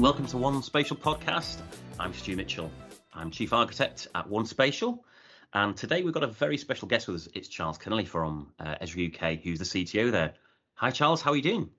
Welcome 0.00 0.26
to 0.26 0.38
One 0.38 0.60
Spatial 0.60 0.96
Podcast. 0.96 1.58
I'm 2.00 2.12
Stu 2.12 2.34
Mitchell. 2.34 2.68
I'm 3.12 3.30
Chief 3.30 3.52
Architect 3.52 4.08
at 4.16 4.28
One 4.28 4.44
Spatial. 4.44 5.04
And 5.52 5.76
today 5.76 6.02
we've 6.02 6.12
got 6.12 6.24
a 6.24 6.28
very 6.28 6.58
special 6.58 6.88
guest 6.88 7.06
with 7.06 7.16
us. 7.16 7.28
It's 7.32 7.46
Charles 7.46 7.78
Kennelly 7.78 8.06
from 8.06 8.52
uh, 8.58 8.74
Esri 8.82 9.14
UK, 9.14 9.40
who's 9.40 9.60
the 9.60 9.64
CTO 9.64 10.10
there. 10.10 10.34
Hi, 10.74 10.90
Charles. 10.90 11.22
How 11.22 11.30
are 11.30 11.36
you 11.36 11.42
doing? 11.42 11.70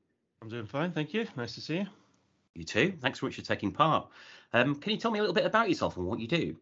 I'm 0.41 0.47
doing 0.47 0.65
fine, 0.65 0.93
thank 0.93 1.13
you. 1.13 1.27
Nice 1.35 1.55
to 1.55 1.61
see 1.61 1.75
you. 1.79 1.87
You 2.53 2.63
too. 2.63 2.93
Thanks 3.01 3.19
so 3.19 3.25
much 3.25 3.35
for 3.35 3.41
taking 3.41 3.73
part. 3.73 4.07
Um, 4.53 4.75
can 4.75 4.93
you 4.93 4.97
tell 4.97 5.11
me 5.11 5.19
a 5.19 5.21
little 5.21 5.35
bit 5.35 5.45
about 5.45 5.67
yourself 5.67 5.97
and 5.97 6.05
what 6.05 6.21
you 6.21 6.27
do? 6.27 6.55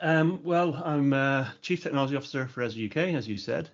Um, 0.00 0.40
well, 0.44 0.80
I'm 0.84 1.12
uh, 1.12 1.48
Chief 1.62 1.82
Technology 1.82 2.14
Officer 2.14 2.46
for 2.46 2.62
Esri 2.62 2.88
UK, 2.88 3.14
as 3.16 3.26
you 3.26 3.38
said. 3.38 3.68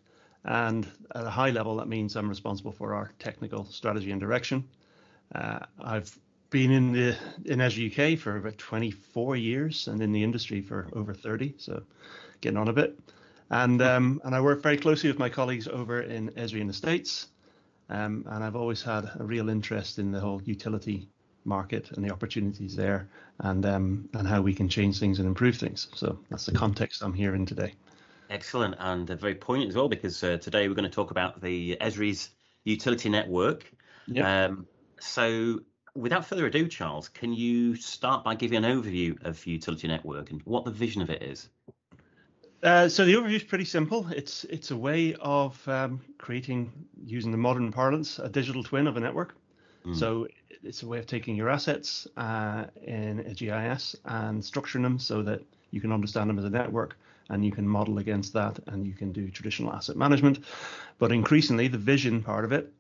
And 0.45 0.91
at 1.15 1.27
a 1.27 1.31
high 1.31 1.51
level, 1.51 1.77
that 1.77 1.89
means 1.89 2.17
I'm 2.17 2.31
responsible 2.31 2.73
for 2.73 2.95
our 2.95 3.13
technical 3.19 3.67
strategy 3.67 4.13
and 4.13 4.21
direction. 4.21 4.65
Uh, 5.35 5.59
I've 5.79 6.19
been 6.51 6.71
in 6.71 6.93
the 6.93 7.17
in 7.45 7.59
Esri 7.59 7.91
UK 7.91 8.19
for 8.19 8.37
about 8.37 8.59
24 8.59 9.37
years 9.37 9.89
and 9.89 10.03
in 10.03 10.13
the 10.13 10.23
industry 10.23 10.61
for 10.61 10.89
over 10.93 11.15
30, 11.15 11.55
so 11.59 11.83
getting 12.41 12.59
on 12.59 12.69
a 12.69 12.73
bit. 12.73 12.99
And 13.51 13.81
um, 13.83 14.21
and 14.25 14.35
I 14.35 14.41
work 14.41 14.63
very 14.63 14.77
closely 14.77 15.11
with 15.11 15.19
my 15.19 15.29
colleagues 15.29 15.69
over 15.69 16.03
in 16.03 16.31
Esri 16.31 16.61
in 16.61 16.67
the 16.67 16.73
States. 16.73 17.29
Um, 17.89 18.25
and 18.29 18.43
I've 18.43 18.57
always 18.57 18.83
had 18.83 19.09
a 19.19 19.25
real 19.25 19.49
interest 19.49 19.99
in 19.99 20.11
the 20.11 20.19
whole 20.19 20.43
utility 20.43 21.09
market 21.45 21.93
and 21.93 22.05
the 22.05 22.11
opportunities 22.11 22.75
there, 22.75 23.09
and 23.41 23.65
um, 23.65 24.09
and 24.15 24.27
how 24.27 24.41
we 24.43 24.55
can 24.55 24.69
change 24.69 24.99
things 24.99 25.19
and 25.19 25.29
improve 25.29 25.57
things. 25.57 25.89
So 25.95 26.19
that's 26.31 26.47
the 26.47 26.53
context 26.53 27.03
I'm 27.03 27.13
here 27.13 27.35
in 27.35 27.47
today. 27.47 27.75
Excellent 28.29 28.75
and 28.81 29.09
uh, 29.09 29.15
very 29.15 29.37
poignant 29.37 29.71
as 29.71 29.77
well, 29.77 29.89
because 29.89 30.23
uh, 30.25 30.39
today 30.39 30.67
we're 30.67 30.75
going 30.75 30.91
to 30.91 30.95
talk 30.95 31.13
about 31.13 31.41
the 31.41 31.77
Esri's 31.81 32.31
utility 32.65 33.09
network. 33.09 33.73
Yeah. 34.09 34.47
Um, 34.47 34.67
so 34.99 35.61
without 35.97 36.27
further 36.27 36.47
ado, 36.47 36.69
Charles, 36.69 37.09
can 37.09 37.33
you 37.33 37.75
start 37.77 38.25
by 38.25 38.35
giving 38.35 38.65
an 38.65 38.65
overview 38.65 39.23
of 39.25 39.45
utility 39.47 39.89
network 39.89 40.31
and 40.31 40.43
what 40.43 40.65
the 40.65 40.71
vision 40.71 41.03
of 41.03 41.11
it 41.11 41.23
is? 41.23 41.49
Uh, 42.63 42.89
so 42.89 43.05
the 43.05 43.15
overview 43.15 43.37
is 43.37 43.43
pretty 43.43 43.65
simple. 43.65 44.07
It's 44.11 44.45
it's 44.45 44.71
a 44.71 44.77
way 44.77 45.15
of 45.21 45.67
um, 45.69 46.01
creating, 46.19 46.73
using 47.05 47.31
the 47.31 47.39
modern 47.39 47.71
parlance, 47.71 48.19
a 48.19 48.29
digital 48.29 48.63
twin 48.63 48.87
of 48.87 48.97
a 48.97 49.01
network. 49.01 49.37
Mm. 49.85 49.97
So 49.97 50.27
it's 50.63 50.83
a 50.83 50.87
way 50.87 50.99
of 50.99 51.07
taking 51.07 51.37
your 51.37 51.49
assets 51.49 52.09
uh, 52.17 52.65
in 52.83 53.21
a 53.21 53.35
GIS 53.35 53.95
and 54.05 54.43
structuring 54.43 54.83
them 54.83 54.99
so 54.99 55.23
that 55.23 55.43
you 55.71 55.81
can 55.81 55.93
understand 55.93 56.31
them 56.31 56.39
as 56.39 56.45
a 56.45 56.51
network 56.51 56.97
and 57.29 57.45
you 57.45 57.53
can 57.53 57.67
model 57.69 57.99
against 57.99 58.33
that 58.33 58.59
and 58.67 58.87
you 58.87 58.95
can 58.95 59.13
do 59.13 59.31
traditional 59.31 59.73
asset 59.73 59.97
management. 59.97 60.41
But 60.99 61.13
increasingly, 61.13 61.69
the 61.69 61.79
vision 61.79 62.23
part 62.23 62.45
of 62.45 62.53
it 62.53 62.73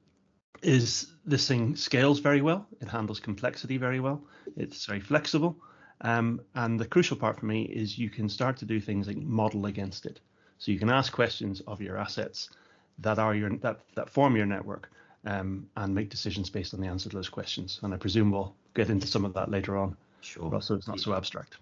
is 0.62 1.12
this 1.24 1.48
thing 1.48 1.76
scales 1.76 2.20
very 2.20 2.40
well. 2.40 2.66
It 2.80 2.88
handles 2.88 3.20
complexity 3.20 3.76
very 3.76 4.00
well. 4.00 4.22
It's 4.56 4.86
very 4.86 5.00
flexible. 5.00 5.56
Um, 6.00 6.40
and 6.54 6.78
the 6.78 6.86
crucial 6.86 7.16
part 7.16 7.40
for 7.40 7.46
me 7.46 7.62
is 7.62 7.98
you 7.98 8.10
can 8.10 8.28
start 8.28 8.58
to 8.58 8.64
do 8.64 8.80
things 8.80 9.06
like 9.06 9.16
model 9.16 9.66
against 9.66 10.06
it. 10.06 10.20
So 10.58 10.72
you 10.72 10.78
can 10.78 10.90
ask 10.90 11.12
questions 11.12 11.60
of 11.66 11.80
your 11.80 11.96
assets 11.96 12.50
that 12.98 13.18
are 13.18 13.34
your 13.34 13.50
that 13.58 13.80
that 13.94 14.10
form 14.10 14.36
your 14.36 14.46
network 14.46 14.90
um, 15.24 15.68
and 15.76 15.94
make 15.94 16.08
decisions 16.10 16.50
based 16.50 16.74
on 16.74 16.80
the 16.80 16.86
answer 16.86 17.10
to 17.10 17.16
those 17.16 17.28
questions. 17.28 17.80
And 17.82 17.92
I 17.92 17.96
presume 17.96 18.30
we'll 18.30 18.54
get 18.74 18.90
into 18.90 19.06
some 19.06 19.24
of 19.24 19.34
that 19.34 19.50
later 19.50 19.76
on. 19.76 19.96
Sure. 20.20 20.60
So 20.60 20.74
it's 20.74 20.88
not 20.88 21.00
so 21.00 21.14
abstract. 21.14 21.56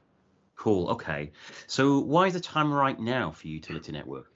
Cool. 0.56 0.91
Okay. 0.91 1.33
So 1.67 1.98
why 1.98 2.27
is 2.27 2.33
the 2.33 2.41
time 2.41 2.72
right 2.72 2.98
now 2.98 3.33
for 3.33 3.48
utility 3.48 3.92
network? 3.92 4.31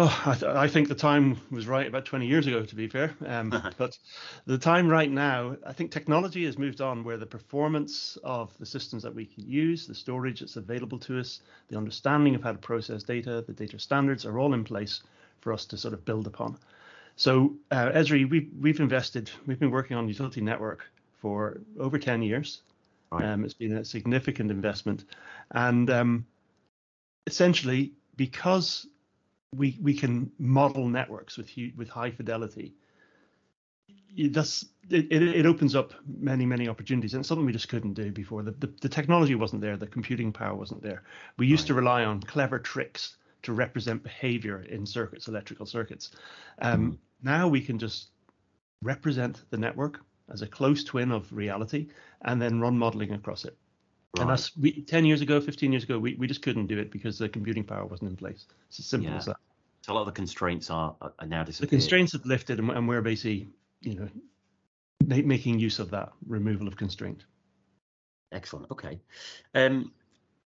Oh, 0.00 0.22
I, 0.24 0.34
th- 0.34 0.44
I, 0.44 0.68
think 0.68 0.86
the 0.86 0.94
time 0.94 1.40
was 1.50 1.66
right 1.66 1.88
about 1.88 2.04
20 2.04 2.24
years 2.24 2.46
ago, 2.46 2.64
to 2.64 2.76
be 2.76 2.86
fair. 2.86 3.16
Um, 3.26 3.50
but 3.78 3.98
the 4.46 4.56
time 4.56 4.88
right 4.88 5.10
now, 5.10 5.56
I 5.66 5.72
think 5.72 5.90
technology 5.90 6.44
has 6.44 6.56
moved 6.56 6.80
on 6.80 7.02
where 7.02 7.16
the 7.16 7.26
performance 7.26 8.16
of 8.22 8.56
the 8.58 8.64
systems 8.64 9.02
that 9.02 9.12
we 9.12 9.26
can 9.26 9.44
use, 9.44 9.88
the 9.88 9.96
storage 9.96 10.38
that's 10.38 10.54
available 10.54 11.00
to 11.00 11.18
us, 11.18 11.40
the 11.66 11.76
understanding 11.76 12.36
of 12.36 12.44
how 12.44 12.52
to 12.52 12.58
process 12.58 13.02
data, 13.02 13.42
the 13.44 13.52
data 13.52 13.76
standards 13.80 14.24
are 14.24 14.38
all 14.38 14.54
in 14.54 14.62
place 14.62 15.02
for 15.40 15.52
us 15.52 15.64
to 15.66 15.76
sort 15.76 15.94
of 15.94 16.04
build 16.04 16.28
upon. 16.28 16.56
So, 17.16 17.56
uh, 17.72 17.90
Esri, 17.90 18.30
we've, 18.30 18.50
we've 18.56 18.78
invested, 18.78 19.32
we've 19.48 19.58
been 19.58 19.72
working 19.72 19.96
on 19.96 20.06
utility 20.06 20.40
network 20.40 20.86
for 21.20 21.60
over 21.76 21.98
10 21.98 22.22
years. 22.22 22.62
Right. 23.10 23.24
Um, 23.24 23.44
it's 23.44 23.54
been 23.54 23.78
a 23.78 23.84
significant 23.84 24.52
investment. 24.52 25.06
And 25.50 25.90
um, 25.90 26.26
essentially, 27.26 27.94
because 28.14 28.86
we 29.54 29.78
we 29.80 29.94
can 29.94 30.30
model 30.38 30.88
networks 30.88 31.36
with 31.36 31.50
with 31.76 31.88
high 31.88 32.10
fidelity. 32.10 32.74
It, 34.16 34.32
does, 34.32 34.64
it, 34.90 35.12
it 35.12 35.46
opens 35.46 35.76
up 35.76 35.92
many 36.06 36.46
many 36.46 36.66
opportunities 36.66 37.14
and 37.14 37.24
something 37.24 37.46
we 37.46 37.52
just 37.52 37.68
couldn't 37.68 37.92
do 37.92 38.10
before. 38.10 38.42
The, 38.42 38.52
the, 38.52 38.72
the 38.80 38.88
technology 38.88 39.34
wasn't 39.34 39.60
there, 39.60 39.76
the 39.76 39.86
computing 39.86 40.32
power 40.32 40.54
wasn't 40.54 40.82
there. 40.82 41.02
We 41.36 41.46
used 41.46 41.64
right. 41.64 41.68
to 41.68 41.74
rely 41.74 42.04
on 42.04 42.20
clever 42.22 42.58
tricks 42.58 43.16
to 43.42 43.52
represent 43.52 44.02
behavior 44.02 44.62
in 44.62 44.86
circuits, 44.86 45.28
electrical 45.28 45.66
circuits. 45.66 46.10
Um, 46.60 46.92
mm. 46.92 46.98
Now 47.22 47.48
we 47.48 47.60
can 47.60 47.78
just 47.78 48.08
represent 48.82 49.42
the 49.50 49.58
network 49.58 50.00
as 50.30 50.42
a 50.42 50.46
close 50.46 50.84
twin 50.84 51.12
of 51.12 51.32
reality 51.32 51.88
and 52.22 52.40
then 52.40 52.60
run 52.60 52.78
modeling 52.78 53.12
across 53.12 53.44
it. 53.44 53.56
Right. 54.16 54.22
And 54.22 54.30
that's 54.30 54.56
we, 54.56 54.82
10 54.82 55.04
years 55.04 55.20
ago, 55.20 55.40
15 55.40 55.70
years 55.70 55.84
ago, 55.84 55.98
we, 55.98 56.14
we 56.14 56.26
just 56.26 56.42
couldn't 56.42 56.66
do 56.66 56.78
it 56.78 56.90
because 56.90 57.18
the 57.18 57.28
computing 57.28 57.64
power 57.64 57.84
wasn't 57.84 58.10
in 58.10 58.16
place. 58.16 58.46
It's 58.68 58.78
as 58.78 58.86
simple 58.86 59.10
yeah. 59.10 59.18
as 59.18 59.26
that. 59.26 59.36
So 59.82 59.92
a 59.92 59.94
lot 59.94 60.00
of 60.00 60.06
the 60.06 60.12
constraints 60.12 60.70
are, 60.70 60.94
are 61.00 61.26
now 61.26 61.44
disappeared. 61.44 61.70
The 61.70 61.76
constraints 61.76 62.12
have 62.12 62.24
lifted, 62.24 62.58
and, 62.58 62.70
and 62.70 62.88
we're 62.88 63.02
basically, 63.02 63.48
you 63.80 63.94
know, 63.94 64.08
making 65.06 65.58
use 65.58 65.78
of 65.78 65.90
that 65.90 66.12
removal 66.26 66.66
of 66.66 66.76
constraint. 66.76 67.24
Excellent. 68.32 68.70
Okay. 68.70 68.98
Um, 69.54 69.92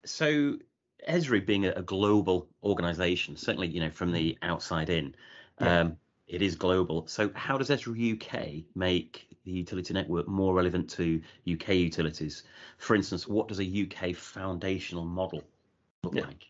so 0.04 0.56
Esri 1.08 1.44
being 1.44 1.66
a, 1.66 1.70
a, 1.72 1.82
global 1.82 2.48
organization, 2.62 3.36
certainly, 3.36 3.68
you 3.68 3.80
know, 3.80 3.90
from 3.90 4.12
the 4.12 4.36
outside 4.42 4.90
in, 4.90 5.14
yeah. 5.60 5.80
um, 5.80 5.96
it 6.30 6.42
is 6.42 6.54
global. 6.54 7.06
So 7.08 7.30
how 7.34 7.58
does 7.58 7.70
Esri 7.70 8.14
UK 8.14 8.64
make 8.76 9.28
the 9.44 9.50
utility 9.50 9.92
network 9.92 10.28
more 10.28 10.54
relevant 10.54 10.88
to 10.90 11.20
UK 11.50 11.70
utilities? 11.70 12.44
For 12.78 12.94
instance, 12.94 13.26
what 13.26 13.48
does 13.48 13.58
a 13.58 13.64
UK 13.64 14.14
foundational 14.14 15.04
model 15.04 15.42
look 16.04 16.14
yeah. 16.14 16.22
like? 16.22 16.46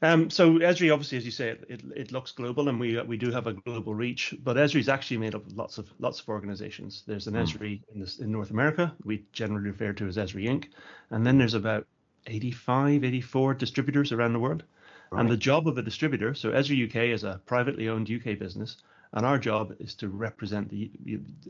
Um, 0.00 0.30
so 0.30 0.54
Esri, 0.54 0.92
obviously, 0.92 1.18
as 1.18 1.24
you 1.24 1.30
say, 1.30 1.50
it, 1.50 1.64
it, 1.68 1.82
it, 1.94 2.12
looks 2.12 2.32
global, 2.32 2.68
and 2.68 2.80
we 2.80 3.00
we 3.02 3.16
do 3.16 3.30
have 3.30 3.46
a 3.46 3.52
global 3.52 3.94
reach. 3.94 4.34
But 4.42 4.56
Esri 4.56 4.80
is 4.80 4.88
actually 4.88 5.18
made 5.18 5.36
up 5.36 5.46
of 5.46 5.56
lots 5.56 5.78
of 5.78 5.92
lots 6.00 6.18
of 6.18 6.28
organizations. 6.28 7.04
There's 7.06 7.28
an 7.28 7.34
mm. 7.34 7.42
Esri 7.42 7.80
in, 7.94 8.00
this, 8.00 8.18
in 8.18 8.32
North 8.32 8.50
America, 8.50 8.92
we 9.04 9.24
generally 9.32 9.70
refer 9.70 9.92
to 9.92 10.08
as 10.08 10.16
Esri 10.16 10.46
Inc. 10.48 10.70
And 11.10 11.24
then 11.24 11.38
there's 11.38 11.54
about 11.54 11.86
85, 12.26 13.04
84 13.04 13.54
distributors 13.54 14.10
around 14.10 14.32
the 14.32 14.40
world. 14.40 14.64
Right. 15.10 15.20
And 15.20 15.30
the 15.30 15.36
job 15.36 15.68
of 15.68 15.78
a 15.78 15.82
distributor, 15.82 16.34
so 16.34 16.50
Esri 16.50 16.88
UK 16.88 17.14
is 17.14 17.22
a 17.22 17.40
privately 17.46 17.88
owned 17.88 18.10
UK 18.10 18.38
business, 18.38 18.78
and 19.14 19.26
our 19.26 19.38
job 19.38 19.74
is 19.78 19.94
to 19.94 20.08
represent 20.08 20.68
the 20.70 20.90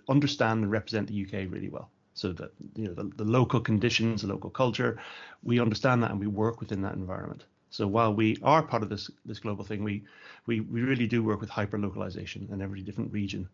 understand 0.09 0.63
and 0.63 0.71
represent 0.71 1.09
the 1.09 1.25
UK 1.25 1.51
really 1.51 1.69
well. 1.69 1.91
So 2.15 2.33
that 2.35 2.53
you 2.77 2.89
know 2.89 2.95
the, 2.95 3.05
the, 3.17 3.25
local 3.25 3.61
conditions 3.61 4.21
the 4.21 4.29
local 4.29 4.51
culture 4.51 4.99
we 5.43 5.61
understand 5.61 6.03
that 6.03 6.11
and 6.11 6.21
we 6.21 6.27
work 6.27 6.61
within 6.61 6.83
that 6.83 6.95
environment. 6.95 7.45
So 7.71 7.87
while 7.87 8.13
we 8.13 8.37
are 8.43 8.63
part 8.63 8.83
of 8.83 8.91
this 8.91 9.11
this 9.25 9.39
global 9.39 9.65
thing 9.65 9.83
we 9.83 10.05
we, 10.47 10.61
we 10.61 10.83
really 10.83 11.07
do 11.07 11.23
work 11.23 11.41
with 11.41 11.49
hyper 11.49 11.79
localization 11.79 12.49
and 12.53 12.61
every 12.61 12.83
different 12.83 13.13
region 13.13 13.49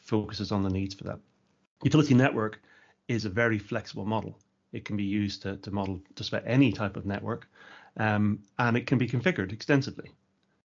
focuses 0.00 0.50
on 0.50 0.64
the 0.64 0.70
needs 0.70 0.94
for 0.94 1.04
that. 1.04 1.20
Utility 1.84 2.14
network 2.14 2.60
is 3.06 3.24
a 3.24 3.30
very 3.30 3.58
flexible 3.58 4.04
model. 4.04 4.36
It 4.72 4.84
can 4.84 4.96
be 4.96 5.04
used 5.04 5.42
to, 5.42 5.56
to 5.58 5.70
model 5.70 6.00
just 6.16 6.32
about 6.32 6.44
any 6.46 6.72
type 6.72 6.96
of 6.96 7.06
network 7.06 7.46
um, 7.96 8.40
and 8.58 8.76
it 8.76 8.86
can 8.86 8.98
be 8.98 9.08
configured 9.08 9.52
extensively 9.52 10.10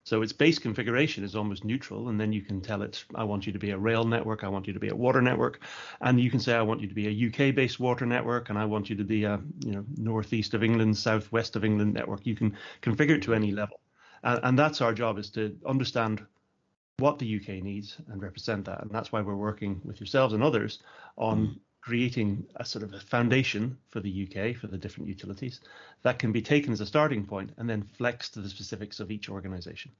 so 0.04 0.20
its 0.22 0.32
base 0.32 0.58
configuration 0.58 1.22
is 1.22 1.36
almost 1.36 1.64
neutral, 1.64 2.08
and 2.08 2.20
then 2.20 2.32
you 2.32 2.42
can 2.42 2.60
tell 2.60 2.82
it, 2.82 3.04
I 3.14 3.22
want 3.22 3.46
you 3.46 3.52
to 3.52 3.58
be 3.58 3.70
a 3.70 3.78
rail 3.78 4.04
network, 4.04 4.42
I 4.42 4.48
want 4.48 4.66
you 4.66 4.72
to 4.72 4.80
be 4.80 4.88
a 4.88 4.96
water 4.96 5.22
network, 5.22 5.60
and 6.00 6.20
you 6.20 6.28
can 6.28 6.40
say, 6.40 6.54
I 6.54 6.62
want 6.62 6.80
you 6.80 6.88
to 6.88 6.94
be 6.94 7.06
a 7.06 7.28
UK-based 7.28 7.78
water 7.78 8.04
network, 8.04 8.50
and 8.50 8.58
I 8.58 8.64
want 8.64 8.90
you 8.90 8.96
to 8.96 9.04
be 9.04 9.24
a 9.24 9.40
you 9.64 9.72
know 9.72 9.84
northeast 9.96 10.54
of 10.54 10.64
England, 10.64 10.98
southwest 10.98 11.54
of 11.54 11.64
England 11.64 11.94
network. 11.94 12.26
You 12.26 12.34
can 12.34 12.56
configure 12.82 13.16
it 13.16 13.22
to 13.22 13.34
any 13.34 13.52
level, 13.52 13.80
and, 14.24 14.40
and 14.42 14.58
that's 14.58 14.80
our 14.80 14.92
job 14.92 15.18
is 15.18 15.30
to 15.30 15.56
understand 15.64 16.26
what 16.98 17.18
the 17.20 17.36
UK 17.36 17.62
needs 17.62 17.96
and 18.08 18.20
represent 18.20 18.64
that, 18.64 18.82
and 18.82 18.90
that's 18.90 19.12
why 19.12 19.20
we're 19.20 19.36
working 19.36 19.80
with 19.84 20.00
yourselves 20.00 20.34
and 20.34 20.42
others 20.42 20.80
on. 21.16 21.46
Mm. 21.46 21.58
Creating 21.82 22.46
a 22.56 22.64
sort 22.64 22.84
of 22.84 22.94
a 22.94 23.00
foundation 23.00 23.76
for 23.90 24.00
the 24.00 24.28
UK 24.28 24.56
for 24.56 24.68
the 24.68 24.78
different 24.78 25.08
utilities 25.08 25.60
that 26.02 26.18
can 26.18 26.30
be 26.32 26.40
taken 26.40 26.72
as 26.72 26.80
a 26.80 26.86
starting 26.86 27.26
point 27.26 27.50
and 27.58 27.68
then 27.68 27.82
flex 27.82 28.30
to 28.30 28.40
the 28.40 28.48
specifics 28.48 29.00
of 29.00 29.10
each 29.10 29.28
organization. 29.28 29.90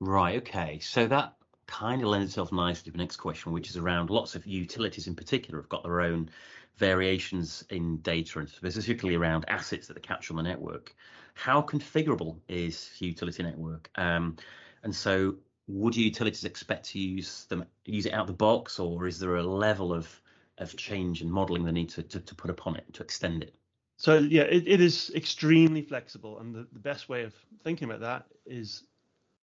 Right. 0.00 0.36
Okay. 0.38 0.78
So 0.78 1.06
that 1.08 1.34
kind 1.66 2.02
of 2.02 2.08
lends 2.08 2.30
itself 2.30 2.52
nicely 2.52 2.84
to 2.84 2.92
the 2.92 2.98
next 2.98 3.16
question, 3.16 3.52
which 3.52 3.70
is 3.70 3.76
around 3.76 4.10
lots 4.10 4.34
of 4.34 4.46
utilities 4.46 5.06
in 5.06 5.14
particular 5.14 5.60
have 5.60 5.68
got 5.68 5.82
their 5.82 6.00
own 6.00 6.30
variations 6.76 7.64
in 7.70 7.98
data 7.98 8.38
and 8.38 8.48
specifically 8.48 9.14
around 9.14 9.44
assets 9.48 9.86
that 9.86 9.94
they 9.94 10.00
capture 10.00 10.32
on 10.32 10.36
the 10.38 10.42
network. 10.42 10.94
How 11.34 11.62
configurable 11.62 12.38
is 12.48 12.90
utility 12.98 13.42
network? 13.42 13.90
Um, 13.96 14.36
and 14.82 14.94
so 14.94 15.36
would 15.70 15.96
utilities 15.96 16.44
expect 16.44 16.84
to 16.90 16.98
use 16.98 17.44
them 17.44 17.64
use 17.84 18.06
it 18.06 18.12
out 18.12 18.22
of 18.22 18.26
the 18.26 18.32
box, 18.32 18.78
or 18.78 19.06
is 19.06 19.18
there 19.18 19.36
a 19.36 19.42
level 19.42 19.92
of 19.92 20.20
of 20.58 20.76
change 20.76 21.22
and 21.22 21.30
modelling 21.30 21.64
they 21.64 21.72
need 21.72 21.88
to, 21.88 22.02
to, 22.02 22.20
to 22.20 22.34
put 22.34 22.50
upon 22.50 22.76
it 22.76 22.92
to 22.92 23.02
extend 23.02 23.42
it? 23.42 23.54
So 23.96 24.18
yeah, 24.18 24.42
it, 24.42 24.66
it 24.66 24.80
is 24.80 25.10
extremely 25.14 25.82
flexible, 25.82 26.38
and 26.38 26.54
the, 26.54 26.66
the 26.72 26.78
best 26.78 27.08
way 27.08 27.22
of 27.22 27.34
thinking 27.62 27.88
about 27.88 28.00
that 28.00 28.26
is 28.46 28.84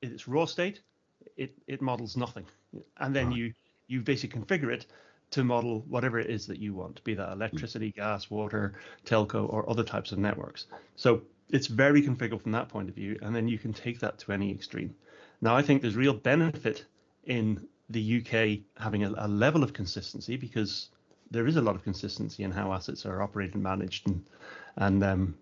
in 0.01 0.11
its 0.11 0.27
raw 0.27 0.45
state, 0.45 0.81
it 1.35 1.53
it 1.67 1.81
models 1.81 2.17
nothing, 2.17 2.45
and 2.97 3.15
then 3.15 3.27
right. 3.27 3.37
you 3.37 3.53
you 3.87 4.01
basically 4.01 4.41
configure 4.41 4.71
it 4.71 4.85
to 5.29 5.43
model 5.43 5.83
whatever 5.89 6.19
it 6.19 6.29
is 6.29 6.47
that 6.47 6.59
you 6.59 6.73
want, 6.73 7.03
be 7.03 7.13
that 7.13 7.33
electricity, 7.33 7.91
gas, 7.91 8.29
water, 8.29 8.73
telco, 9.05 9.51
or 9.51 9.69
other 9.69 9.83
types 9.83 10.11
of 10.11 10.17
networks. 10.17 10.67
So 10.95 11.21
it's 11.49 11.67
very 11.67 12.01
configurable 12.01 12.41
from 12.41 12.53
that 12.53 12.69
point 12.69 12.89
of 12.89 12.95
view, 12.95 13.17
and 13.21 13.35
then 13.35 13.47
you 13.47 13.57
can 13.57 13.73
take 13.73 13.99
that 13.99 14.17
to 14.19 14.31
any 14.31 14.51
extreme. 14.51 14.95
Now, 15.41 15.55
I 15.55 15.61
think 15.61 15.81
there's 15.81 15.95
real 15.95 16.13
benefit 16.13 16.85
in 17.25 17.67
the 17.89 18.21
UK 18.21 18.59
having 18.81 19.03
a, 19.03 19.13
a 19.17 19.27
level 19.27 19.63
of 19.63 19.73
consistency 19.73 20.35
because 20.35 20.89
there 21.31 21.47
is 21.47 21.55
a 21.55 21.61
lot 21.61 21.75
of 21.75 21.83
consistency 21.83 22.43
in 22.43 22.51
how 22.51 22.73
assets 22.73 23.05
are 23.05 23.21
operated 23.21 23.55
and 23.55 23.63
managed 23.63 24.07
and 24.07 24.25
and 24.77 25.03
um, 25.03 25.37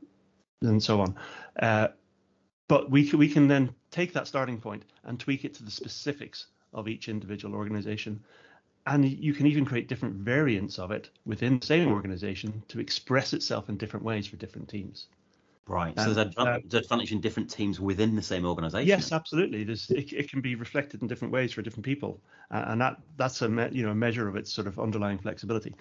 and 0.61 0.81
so 0.81 1.01
on. 1.01 1.15
Uh, 1.59 1.87
but 2.67 2.89
we 2.89 3.09
we 3.13 3.29
can 3.29 3.47
then 3.47 3.73
take 3.91 4.13
that 4.13 4.27
starting 4.27 4.59
point 4.59 4.83
and 5.03 5.19
tweak 5.19 5.45
it 5.45 5.53
to 5.55 5.63
the 5.63 5.71
specifics 5.71 6.47
of 6.73 6.87
each 6.87 7.07
individual 7.09 7.55
organization. 7.55 8.23
And 8.87 9.09
you 9.09 9.33
can 9.33 9.47
even 9.47 9.65
create 9.65 9.87
different 9.87 10.15
variants 10.15 10.77
of 10.77 10.91
it 10.91 11.09
within 11.25 11.57
the 11.59 11.65
same 11.65 11.91
organization 11.91 12.61
to 12.67 12.79
express 12.79 13.33
itself 13.33 13.67
in 13.67 13.77
different 13.77 14.05
ways 14.05 14.27
for 14.27 14.35
different 14.35 14.69
teams. 14.69 15.07
Right. 15.67 15.99
So 15.99 16.13
there's 16.13 16.37
uh, 16.37 16.59
advantage 16.73 17.11
in 17.11 17.21
different 17.21 17.49
teams 17.49 17.79
within 17.79 18.15
the 18.15 18.21
same 18.21 18.45
organization. 18.45 18.87
Yes, 18.87 19.11
absolutely. 19.11 19.63
There's 19.63 19.89
it, 19.89 20.13
it 20.13 20.29
can 20.29 20.39
be 20.39 20.53
reflected 20.53 21.01
in 21.01 21.07
different 21.07 21.33
ways 21.33 21.53
for 21.53 21.63
different 21.63 21.85
people, 21.85 22.21
uh, 22.51 22.65
and 22.67 22.81
that 22.81 22.97
that's 23.17 23.41
a 23.41 23.49
me, 23.49 23.69
you 23.71 23.83
know 23.83 23.91
a 23.91 23.95
measure 23.95 24.27
of 24.27 24.35
its 24.35 24.53
sort 24.53 24.67
of 24.67 24.79
underlying 24.79 25.17
flexibility. 25.17 25.73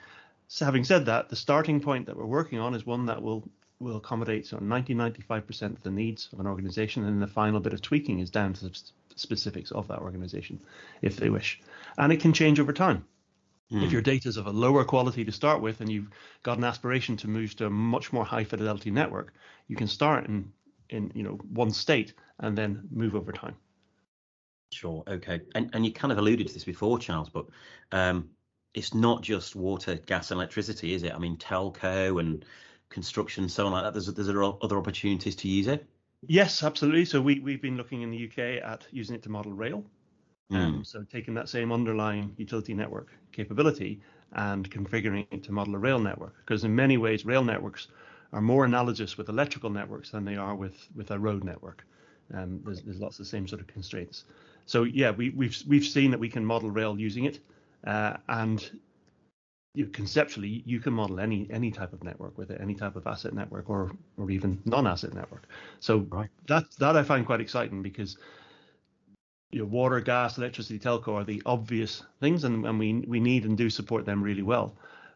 So 0.49 0.65
having 0.65 0.85
said 0.85 1.05
that, 1.07 1.29
the 1.29 1.37
starting 1.37 1.81
point 1.81 2.07
that 2.07 2.17
we're 2.17 2.25
working 2.25 2.59
on 2.59 2.75
is 2.75 2.87
one 2.87 3.05
that 3.07 3.21
will 3.21 3.47
will 3.79 3.97
accommodate 3.97 4.47
so 4.47 4.57
90 4.59 4.95
95% 4.95 5.63
of 5.73 5.83
the 5.83 5.91
needs 5.91 6.31
of 6.33 6.41
an 6.41 6.47
organization, 6.47 7.05
and 7.05 7.21
the 7.21 7.27
final 7.27 7.61
bit 7.61 7.75
of 7.75 7.83
tweaking 7.83 8.21
is 8.21 8.31
down 8.31 8.55
to 8.55 8.69
the 8.69 8.81
specifics 9.17 9.71
of 9.71 9.87
that 9.89 9.99
organization, 9.99 10.59
if 11.03 11.17
they 11.17 11.29
wish, 11.29 11.61
and 11.99 12.11
it 12.11 12.21
can 12.21 12.33
change 12.33 12.59
over 12.59 12.73
time. 12.73 13.05
Mm. 13.73 13.83
If 13.83 13.89
hmm. 13.89 13.93
your 13.93 14.03
data 14.03 14.29
is 14.29 14.37
of 14.37 14.47
a 14.47 14.51
lower 14.51 14.85
quality 14.85 15.25
to 15.25 15.33
start 15.33 15.63
with 15.63 15.81
and 15.81 15.91
you've 15.91 16.11
got 16.43 16.59
an 16.59 16.65
aspiration 16.65 17.17
to 17.19 17.29
move 17.29 17.57
to 17.57 17.67
a 17.67 17.71
much 17.71 18.13
more 18.13 18.25
high 18.25 18.45
fidelity 18.45 18.91
network, 18.91 19.33
you 19.69 19.77
can 19.77 19.89
start 19.89 20.27
in 20.27 20.53
in 20.91 21.11
you 21.15 21.23
know 21.23 21.39
one 21.51 21.71
state 21.71 22.15
and 22.39 22.57
then 22.57 22.89
move 22.91 23.15
over 23.15 23.33
time. 23.33 23.57
Sure. 24.73 25.03
Okay. 25.07 25.41
And 25.55 25.71
and 25.73 25.85
you 25.85 25.93
kind 25.93 26.13
of 26.13 26.19
alluded 26.19 26.49
to 26.49 26.55
this 26.55 26.65
before, 26.65 26.99
Charles, 26.99 27.31
but 27.31 27.47
um, 27.93 28.31
it's 28.75 28.93
not 28.93 29.23
just 29.23 29.55
water, 29.55 29.95
gas, 29.95 30.31
and 30.31 30.39
electricity, 30.39 30.95
is 30.95 31.05
it? 31.05 31.15
I 31.15 31.19
mean, 31.19 31.37
telco 31.37 32.21
and 32.21 32.45
construction, 32.91 33.49
so 33.49 33.67
on 33.67 33.73
like 33.73 33.85
that. 33.85 33.93
There's 33.93 34.13
there's 34.13 34.29
other 34.29 34.77
opportunities 34.77 35.37
to 35.37 35.49
use 35.49 35.69
it. 35.69 35.87
Yes, 36.27 36.63
absolutely. 36.63 37.05
So 37.05 37.21
we 37.21 37.41
we've 37.41 37.63
been 37.63 37.77
looking 37.77 38.03
in 38.03 38.11
the 38.11 38.27
UK 38.27 38.63
at 38.63 38.87
using 38.91 39.15
it 39.15 39.23
to 39.23 39.31
model 39.31 39.53
rail. 39.53 39.85
Mm. 40.52 40.56
Um, 40.56 40.85
so 40.85 41.05
taking 41.11 41.35
that 41.35 41.49
same 41.49 41.73
underlying 41.73 42.35
utility 42.37 42.75
network 42.75 43.08
capability 43.32 44.00
and 44.32 44.70
configuring 44.70 45.26
it 45.31 45.43
to 45.44 45.52
model 45.52 45.75
a 45.75 45.79
rail 45.79 45.99
network, 45.99 46.35
because 46.44 46.64
in 46.64 46.75
many 46.75 46.96
ways 46.96 47.25
rail 47.25 47.44
networks 47.44 47.88
are 48.32 48.41
more 48.41 48.64
analogous 48.64 49.17
with 49.17 49.29
electrical 49.29 49.70
networks 49.70 50.11
than 50.11 50.25
they 50.25 50.37
are 50.37 50.55
with 50.55 50.88
with 50.94 51.11
a 51.12 51.19
road 51.19 51.44
network. 51.44 51.87
Um, 52.35 52.61
there's 52.64 52.82
there's 52.82 53.00
lots 53.00 53.19
of 53.19 53.25
the 53.25 53.31
same 53.31 53.46
sort 53.46 53.61
of 53.61 53.67
constraints. 53.69 54.25
So 54.67 54.85
yeah, 54.85 55.11
we 55.11 55.31
we've 55.31 55.56
we've 55.67 55.85
seen 55.85 56.11
that 56.11 56.20
we 56.20 56.29
can 56.29 56.44
model 56.44 56.70
rail 56.70 56.99
using 56.99 57.25
it, 57.25 57.41
uh, 57.87 58.17
and 58.29 58.70
you, 59.75 59.87
conceptually 59.87 60.62
you 60.67 60.81
can 60.81 60.93
model 60.93 61.20
any 61.20 61.46
any 61.50 61.70
type 61.70 61.93
of 61.93 62.02
network 62.02 62.37
with 62.37 62.50
it, 62.50 62.61
any 62.61 62.75
type 62.75 62.96
of 62.96 63.06
asset 63.06 63.35
network 63.35 63.70
or 63.70 63.93
or 64.19 64.31
even 64.31 64.61
non-asset 64.64 65.14
network. 65.14 65.44
So 65.81 65.99
right. 66.11 66.31
that 66.49 66.64
that 66.79 66.96
I 66.96 67.02
find 67.02 67.25
quite 67.25 67.41
exciting 67.41 67.82
because 67.82 68.17
you 69.50 69.61
know, 69.61 69.67
water, 69.67 70.00
gas, 70.00 70.38
electricity, 70.38 70.79
telco 70.79 71.14
are 71.14 71.25
the 71.25 71.43
obvious 71.46 72.02
things, 72.20 72.44
and, 72.44 72.67
and 72.67 72.79
we 72.79 72.94
we 73.06 73.20
need 73.20 73.44
and 73.44 73.56
do 73.56 73.70
support 73.70 74.05
them 74.05 74.23
really 74.23 74.43
well. 74.43 74.75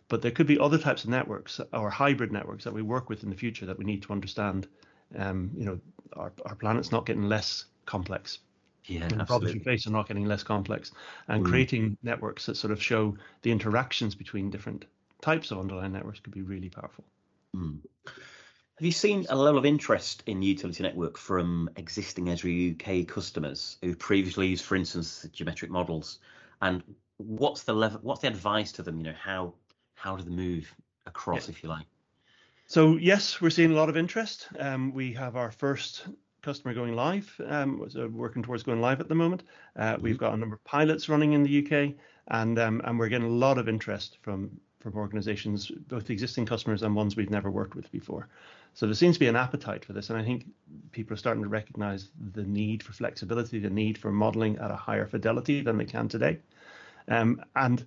But 0.08 0.22
there 0.22 0.30
could 0.30 0.46
be 0.46 0.58
other 0.58 0.78
types 0.78 1.04
of 1.04 1.10
networks 1.10 1.60
or 1.72 1.90
hybrid 1.90 2.32
networks 2.32 2.64
that 2.64 2.72
we 2.72 2.82
work 2.82 3.08
with 3.08 3.22
in 3.24 3.30
the 3.30 3.36
future 3.36 3.66
that 3.66 3.78
we 3.78 3.84
need 3.84 4.02
to 4.02 4.12
understand. 4.12 4.66
Um, 5.16 5.50
you 5.56 5.64
know, 5.64 5.80
our 6.14 6.32
our 6.46 6.54
planet's 6.54 6.92
not 6.92 7.06
getting 7.06 7.28
less 7.28 7.64
complex. 7.86 8.38
Yeah, 8.84 9.06
the 9.08 9.24
problems 9.24 9.54
we 9.54 9.60
face 9.60 9.86
are 9.86 9.90
not 9.90 10.08
getting 10.08 10.24
less 10.24 10.42
complex, 10.42 10.92
and 11.28 11.44
mm. 11.44 11.48
creating 11.48 11.98
networks 12.02 12.46
that 12.46 12.56
sort 12.56 12.72
of 12.72 12.82
show 12.82 13.16
the 13.42 13.50
interactions 13.50 14.14
between 14.14 14.50
different 14.50 14.86
types 15.20 15.50
of 15.50 15.58
underlying 15.58 15.92
networks 15.92 16.20
could 16.20 16.32
be 16.32 16.42
really 16.42 16.70
powerful. 16.70 17.04
Mm. 17.54 17.80
Have 18.78 18.86
you 18.86 18.92
seen 18.92 19.26
a 19.28 19.34
level 19.34 19.58
of 19.58 19.66
interest 19.66 20.22
in 20.26 20.40
utility 20.40 20.84
network 20.84 21.18
from 21.18 21.68
existing 21.74 22.26
Esri 22.26 22.76
UK 22.76 23.08
customers 23.08 23.76
who 23.82 23.96
previously 23.96 24.46
used, 24.46 24.64
for 24.64 24.76
instance, 24.76 25.26
geometric 25.32 25.68
models? 25.68 26.20
And 26.62 26.84
what's 27.16 27.64
the 27.64 27.72
level? 27.72 27.98
What's 28.04 28.20
the 28.20 28.28
advice 28.28 28.70
to 28.72 28.84
them? 28.84 28.98
You 28.98 29.06
know, 29.06 29.16
how 29.20 29.54
how 29.96 30.14
do 30.14 30.22
they 30.22 30.30
move 30.30 30.72
across, 31.06 31.48
yeah. 31.48 31.54
if 31.56 31.62
you 31.64 31.68
like? 31.68 31.86
So 32.68 32.96
yes, 32.98 33.40
we're 33.40 33.50
seeing 33.50 33.72
a 33.72 33.74
lot 33.74 33.88
of 33.88 33.96
interest. 33.96 34.46
Um, 34.60 34.94
we 34.94 35.12
have 35.14 35.34
our 35.34 35.50
first 35.50 36.06
customer 36.42 36.72
going 36.72 36.94
live, 36.94 37.34
um, 37.48 37.84
so 37.88 38.06
working 38.06 38.44
towards 38.44 38.62
going 38.62 38.80
live 38.80 39.00
at 39.00 39.08
the 39.08 39.14
moment. 39.16 39.42
Uh, 39.74 39.94
mm-hmm. 39.94 40.02
We've 40.02 40.18
got 40.18 40.34
a 40.34 40.36
number 40.36 40.54
of 40.54 40.62
pilots 40.62 41.08
running 41.08 41.32
in 41.32 41.42
the 41.42 41.66
UK, 41.66 41.96
and 42.28 42.56
um, 42.60 42.80
and 42.84 42.96
we're 42.96 43.08
getting 43.08 43.26
a 43.26 43.30
lot 43.30 43.58
of 43.58 43.68
interest 43.68 44.18
from 44.22 44.60
from 44.80 44.94
organisations, 44.94 45.70
both 45.88 46.10
existing 46.10 46.46
customers 46.46 46.82
and 46.82 46.94
ones 46.94 47.16
we've 47.16 47.30
never 47.30 47.50
worked 47.50 47.74
with 47.74 47.90
before. 47.90 48.28
So 48.74 48.86
there 48.86 48.94
seems 48.94 49.16
to 49.16 49.20
be 49.20 49.26
an 49.26 49.36
appetite 49.36 49.84
for 49.84 49.92
this, 49.92 50.10
and 50.10 50.18
I 50.18 50.24
think 50.24 50.46
people 50.92 51.14
are 51.14 51.18
starting 51.18 51.42
to 51.42 51.48
recognise 51.48 52.08
the 52.32 52.44
need 52.44 52.82
for 52.82 52.92
flexibility, 52.92 53.58
the 53.58 53.70
need 53.70 53.98
for 53.98 54.12
modelling 54.12 54.56
at 54.58 54.70
a 54.70 54.76
higher 54.76 55.06
fidelity 55.06 55.62
than 55.62 55.78
they 55.78 55.84
can 55.84 56.08
today. 56.08 56.38
Um, 57.08 57.42
and 57.56 57.84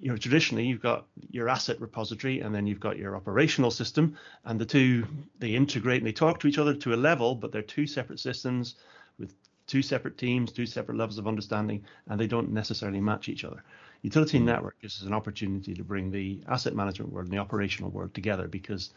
you 0.00 0.10
know, 0.10 0.16
traditionally 0.16 0.66
you've 0.66 0.82
got 0.82 1.06
your 1.30 1.48
asset 1.48 1.80
repository 1.80 2.40
and 2.40 2.54
then 2.54 2.66
you've 2.66 2.80
got 2.80 2.98
your 2.98 3.16
operational 3.16 3.70
system, 3.70 4.18
and 4.44 4.60
the 4.60 4.66
two 4.66 5.06
they 5.38 5.50
integrate 5.50 5.98
and 5.98 6.06
they 6.06 6.12
talk 6.12 6.40
to 6.40 6.48
each 6.48 6.58
other 6.58 6.74
to 6.74 6.94
a 6.94 6.96
level, 6.96 7.34
but 7.34 7.52
they're 7.52 7.62
two 7.62 7.86
separate 7.86 8.20
systems 8.20 8.74
with 9.18 9.34
two 9.66 9.82
separate 9.82 10.18
teams, 10.18 10.52
two 10.52 10.66
separate 10.66 10.98
levels 10.98 11.18
of 11.18 11.26
understanding, 11.26 11.84
and 12.08 12.20
they 12.20 12.26
don't 12.26 12.50
necessarily 12.50 13.00
match 13.00 13.28
each 13.28 13.44
other. 13.44 13.62
Utility 14.04 14.38
hmm. 14.38 14.44
network 14.44 14.76
us 14.84 15.00
an 15.00 15.14
opportunity 15.14 15.72
to 15.72 15.82
bring 15.82 16.10
the 16.10 16.38
asset 16.46 16.76
management 16.76 17.10
world 17.10 17.24
and 17.24 17.32
the 17.32 17.38
operational 17.38 17.90
world 17.90 18.12
together 18.12 18.46
because 18.46 18.90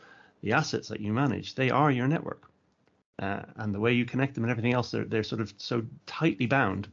the 0.43 0.51
assets 0.51 0.89
that 0.89 0.99
you 0.99 1.13
manage, 1.13 1.55
they 1.55 1.69
are 1.69 1.89
your 1.89 2.09
network. 2.09 2.51
Uh, 3.17 3.41
and 3.55 3.73
the 3.73 3.79
way 3.79 3.93
you 3.93 4.03
connect 4.03 4.35
them 4.35 4.43
and 4.43 4.51
everything 4.51 4.73
else, 4.73 4.91
they're, 4.91 5.05
they're 5.05 5.23
sort 5.23 5.39
of 5.39 5.53
so 5.57 5.81
tightly 6.05 6.45
bound 6.45 6.89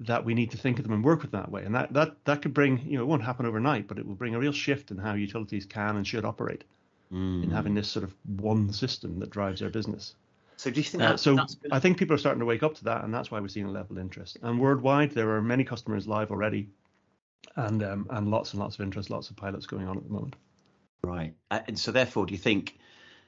that 0.00 0.24
we 0.24 0.34
need 0.34 0.50
to 0.50 0.56
think 0.56 0.80
of 0.80 0.84
them 0.84 0.92
and 0.92 1.04
work 1.04 1.22
with 1.22 1.30
them 1.30 1.42
that 1.42 1.50
way. 1.50 1.62
And 1.64 1.72
that, 1.76 1.92
that, 1.92 2.16
that 2.24 2.42
could 2.42 2.52
bring, 2.52 2.78
you 2.84 2.96
know, 2.96 3.04
it 3.04 3.06
won't 3.06 3.22
happen 3.22 3.46
overnight, 3.46 3.86
but 3.86 3.98
it 3.98 4.06
will 4.06 4.16
bring 4.16 4.34
a 4.34 4.38
real 4.40 4.52
shift 4.52 4.90
in 4.90 4.98
how 4.98 5.14
utilities 5.14 5.64
can 5.64 5.96
and 5.96 6.04
should 6.04 6.24
operate 6.24 6.64
mm. 7.12 7.44
in 7.44 7.50
having 7.50 7.74
this 7.74 7.88
sort 7.88 8.02
of 8.04 8.12
one 8.36 8.72
system 8.72 9.20
that 9.20 9.30
drives 9.30 9.60
their 9.60 9.70
business. 9.70 10.16
So 10.56 10.70
do 10.70 10.80
you 10.80 10.84
think 10.84 11.02
uh, 11.04 11.16
so? 11.16 11.38
I 11.70 11.78
think 11.78 11.98
people 11.98 12.14
are 12.14 12.18
starting 12.18 12.40
to 12.40 12.46
wake 12.46 12.62
up 12.62 12.74
to 12.76 12.84
that, 12.84 13.04
and 13.04 13.14
that's 13.14 13.30
why 13.30 13.40
we're 13.40 13.48
seeing 13.48 13.66
a 13.66 13.70
level 13.70 13.96
of 13.96 14.02
interest. 14.02 14.38
And 14.42 14.60
worldwide, 14.60 15.12
there 15.12 15.30
are 15.30 15.42
many 15.42 15.64
customers 15.64 16.06
live 16.06 16.30
already, 16.30 16.68
and 17.56 17.82
um, 17.82 18.06
and 18.10 18.28
lots 18.28 18.52
and 18.52 18.60
lots 18.60 18.76
of 18.76 18.82
interest, 18.82 19.10
lots 19.10 19.30
of 19.30 19.36
pilots 19.36 19.66
going 19.66 19.88
on 19.88 19.96
at 19.96 20.04
the 20.04 20.10
moment. 20.10 20.36
Right. 21.02 21.34
Uh, 21.50 21.60
and 21.66 21.78
so 21.78 21.92
therefore, 21.92 22.26
do 22.26 22.32
you 22.32 22.38
think 22.38 22.78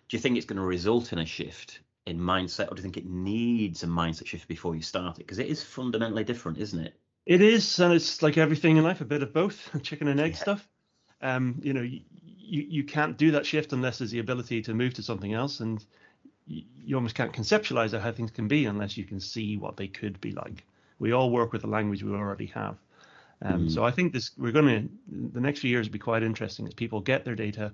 do 0.09 0.17
you 0.17 0.21
think 0.21 0.37
it's 0.37 0.47
going 0.47 0.59
to 0.59 0.65
result 0.65 1.13
in 1.13 1.19
a 1.19 1.27
shift 1.27 1.81
in 2.07 2.19
mindset, 2.19 2.71
or 2.71 2.75
do 2.75 2.81
you 2.81 2.83
think 2.83 2.97
it 2.97 3.07
needs 3.07 3.83
a 3.83 3.87
mindset 3.87 4.27
shift 4.27 4.47
before 4.49 4.75
you 4.75 4.83
start 4.83 5.19
it? 5.19 5.23
Because 5.23 5.39
it 5.39 5.49
is 5.49 5.63
fundamentally 5.63 6.25
different, 6.25 6.59
isn't 6.59 6.81
it? 6.81 6.95
It 7.27 7.41
is, 7.41 7.81
and 7.81 7.95
it's 7.95 8.23
like 8.23 8.37
everything 8.37 8.77
in 8.77 8.85
life, 8.85 9.01
a 9.01 9.07
bit 9.07 9.23
of 9.23 9.33
both, 9.33 9.71
chicken 9.83 10.09
and 10.09 10.21
egg 10.21 10.33
yeah. 10.33 10.39
stuff. 10.39 10.69
Um, 11.23 11.61
you 11.63 11.73
know, 11.73 11.81
you, 11.81 12.03
you 12.23 12.85
can't 12.85 13.17
do 13.17 13.31
that 13.31 13.47
shift 13.47 13.73
unless 13.73 13.99
there's 13.99 14.11
the 14.11 14.19
ability 14.19 14.61
to 14.63 14.75
move 14.75 14.95
to 14.95 15.03
something 15.03 15.33
else, 15.33 15.61
and 15.61 15.85
you, 16.47 16.65
you 16.77 16.97
almost 16.97 17.15
can't 17.15 17.33
conceptualize 17.33 17.99
how 17.99 18.13
things 18.13 18.31
can 18.31 18.47
be 18.47 18.67
unless 18.67 18.99
you 18.99 19.05
can 19.05 19.21
see 19.21 19.57
what 19.57 19.79
they 19.79 19.89
could 19.89 20.21
be 20.21 20.33
like. 20.33 20.65
We 20.99 21.13
all 21.13 21.31
work 21.31 21.53
with 21.53 21.63
the 21.63 21.69
language 21.69 22.03
we 22.03 22.13
already 22.13 22.47
have. 22.47 22.77
Um, 23.43 23.67
mm. 23.67 23.71
So 23.71 23.85
I 23.85 23.91
think 23.91 24.13
this 24.13 24.31
we're 24.39 24.53
going 24.53 24.67
to 24.67 25.31
the 25.33 25.41
next 25.41 25.61
few 25.61 25.71
years 25.71 25.89
will 25.89 25.93
be 25.93 25.99
quite 25.99 26.23
interesting 26.23 26.67
as 26.67 26.75
people 26.75 27.01
get 27.01 27.25
their 27.25 27.35
data 27.35 27.73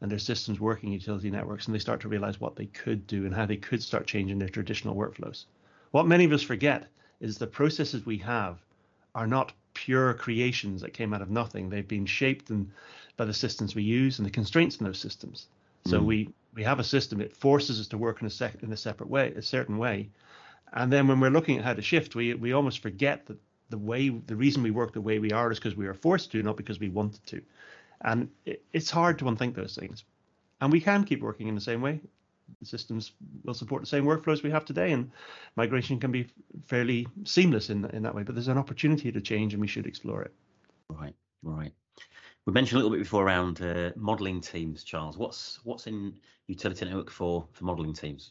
and 0.00 0.10
their 0.10 0.18
systems 0.18 0.60
working 0.60 0.92
utility 0.92 1.30
networks 1.30 1.66
and 1.66 1.74
they 1.74 1.78
start 1.78 2.00
to 2.00 2.08
realize 2.08 2.40
what 2.40 2.56
they 2.56 2.66
could 2.66 3.06
do 3.06 3.24
and 3.24 3.34
how 3.34 3.46
they 3.46 3.56
could 3.56 3.82
start 3.82 4.06
changing 4.06 4.38
their 4.38 4.48
traditional 4.48 4.94
workflows. 4.94 5.46
What 5.92 6.06
many 6.06 6.24
of 6.24 6.32
us 6.32 6.42
forget 6.42 6.88
is 7.20 7.38
the 7.38 7.46
processes 7.46 8.04
we 8.04 8.18
have 8.18 8.58
are 9.14 9.26
not 9.26 9.52
pure 9.72 10.12
creations 10.14 10.82
that 10.82 10.92
came 10.92 11.14
out 11.14 11.22
of 11.22 11.30
nothing. 11.30 11.70
They've 11.70 11.86
been 11.86 12.06
shaped 12.06 12.50
and 12.50 12.70
by 13.16 13.24
the 13.24 13.32
systems 13.32 13.74
we 13.74 13.82
use 13.82 14.18
and 14.18 14.26
the 14.26 14.30
constraints 14.30 14.76
in 14.76 14.84
those 14.84 14.98
systems. 14.98 15.46
So 15.86 16.00
mm. 16.00 16.04
we 16.04 16.28
we 16.54 16.64
have 16.64 16.80
a 16.80 16.84
system 16.84 17.18
that 17.18 17.36
forces 17.36 17.78
us 17.80 17.88
to 17.88 17.98
work 17.98 18.20
in 18.20 18.26
a 18.26 18.30
sec- 18.30 18.62
in 18.62 18.72
a 18.72 18.76
separate 18.76 19.10
way, 19.10 19.32
a 19.32 19.42
certain 19.42 19.78
way. 19.78 20.08
And 20.72 20.92
then 20.92 21.06
when 21.06 21.20
we're 21.20 21.30
looking 21.30 21.58
at 21.58 21.64
how 21.64 21.74
to 21.74 21.82
shift, 21.82 22.14
we 22.14 22.34
we 22.34 22.52
almost 22.52 22.80
forget 22.80 23.26
that 23.26 23.38
the 23.70 23.78
way 23.78 24.08
the 24.08 24.36
reason 24.36 24.62
we 24.62 24.70
work 24.70 24.92
the 24.92 25.00
way 25.00 25.18
we 25.18 25.32
are 25.32 25.50
is 25.50 25.58
because 25.58 25.76
we 25.76 25.86
are 25.86 25.94
forced 25.94 26.32
to, 26.32 26.42
not 26.42 26.56
because 26.56 26.80
we 26.80 26.88
wanted 26.88 27.24
to. 27.26 27.42
And 28.02 28.28
it, 28.44 28.62
it's 28.72 28.90
hard 28.90 29.18
to 29.18 29.28
unthink 29.28 29.54
those 29.54 29.74
things. 29.74 30.04
And 30.60 30.72
we 30.72 30.80
can 30.80 31.04
keep 31.04 31.20
working 31.20 31.48
in 31.48 31.54
the 31.54 31.60
same 31.60 31.82
way. 31.82 32.00
The 32.60 32.66
systems 32.66 33.12
will 33.44 33.54
support 33.54 33.82
the 33.82 33.86
same 33.86 34.04
workflows 34.04 34.42
we 34.42 34.50
have 34.52 34.64
today, 34.64 34.92
and 34.92 35.10
migration 35.56 35.98
can 35.98 36.12
be 36.12 36.28
fairly 36.64 37.08
seamless 37.24 37.70
in, 37.70 37.84
in 37.86 38.02
that 38.04 38.14
way. 38.14 38.22
But 38.22 38.36
there's 38.36 38.48
an 38.48 38.58
opportunity 38.58 39.10
to 39.10 39.20
change, 39.20 39.52
and 39.52 39.60
we 39.60 39.66
should 39.66 39.86
explore 39.86 40.22
it. 40.22 40.32
Right, 40.88 41.14
right. 41.42 41.72
We 42.44 42.52
mentioned 42.52 42.80
a 42.80 42.84
little 42.84 42.96
bit 42.96 43.02
before 43.02 43.24
around 43.24 43.60
uh, 43.60 43.90
modelling 43.96 44.40
teams, 44.40 44.84
Charles. 44.84 45.18
What's 45.18 45.58
what's 45.64 45.88
in 45.88 46.14
utility 46.46 46.84
network 46.84 47.10
for 47.10 47.48
for 47.52 47.64
modelling 47.64 47.92
teams? 47.92 48.30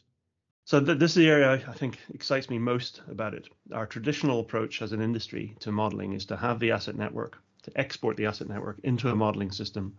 So 0.66 0.80
th- 0.84 0.98
this 0.98 1.12
is 1.12 1.14
the 1.14 1.30
area 1.30 1.64
I 1.68 1.72
think 1.72 2.00
excites 2.12 2.50
me 2.50 2.58
most 2.58 3.00
about 3.08 3.34
it. 3.34 3.48
Our 3.72 3.86
traditional 3.86 4.40
approach 4.40 4.82
as 4.82 4.90
an 4.90 5.00
industry 5.00 5.54
to 5.60 5.70
modeling 5.70 6.12
is 6.12 6.26
to 6.26 6.36
have 6.36 6.58
the 6.58 6.72
asset 6.72 6.96
network, 6.96 7.38
to 7.62 7.78
export 7.78 8.16
the 8.16 8.26
asset 8.26 8.48
network 8.48 8.80
into 8.82 9.08
a 9.08 9.14
modeling 9.14 9.52
system, 9.52 9.96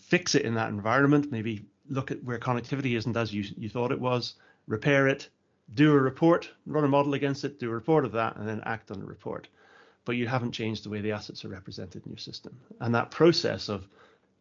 fix 0.00 0.34
it 0.34 0.46
in 0.46 0.54
that 0.54 0.70
environment, 0.70 1.30
maybe 1.30 1.66
look 1.90 2.10
at 2.10 2.24
where 2.24 2.38
connectivity 2.38 2.96
isn't 2.96 3.18
as 3.18 3.34
you, 3.34 3.44
you 3.58 3.68
thought 3.68 3.92
it 3.92 4.00
was, 4.00 4.36
repair 4.66 5.08
it, 5.08 5.28
do 5.74 5.92
a 5.92 6.00
report, 6.00 6.50
run 6.64 6.84
a 6.84 6.88
model 6.88 7.12
against 7.12 7.44
it, 7.44 7.60
do 7.60 7.70
a 7.70 7.74
report 7.74 8.06
of 8.06 8.12
that, 8.12 8.36
and 8.36 8.48
then 8.48 8.62
act 8.64 8.90
on 8.90 8.98
the 8.98 9.06
report. 9.06 9.46
But 10.06 10.16
you 10.16 10.26
haven't 10.26 10.52
changed 10.52 10.86
the 10.86 10.90
way 10.90 11.02
the 11.02 11.12
assets 11.12 11.44
are 11.44 11.48
represented 11.48 12.06
in 12.06 12.12
your 12.12 12.18
system. 12.18 12.58
And 12.80 12.94
that 12.94 13.10
process 13.10 13.68
of 13.68 13.86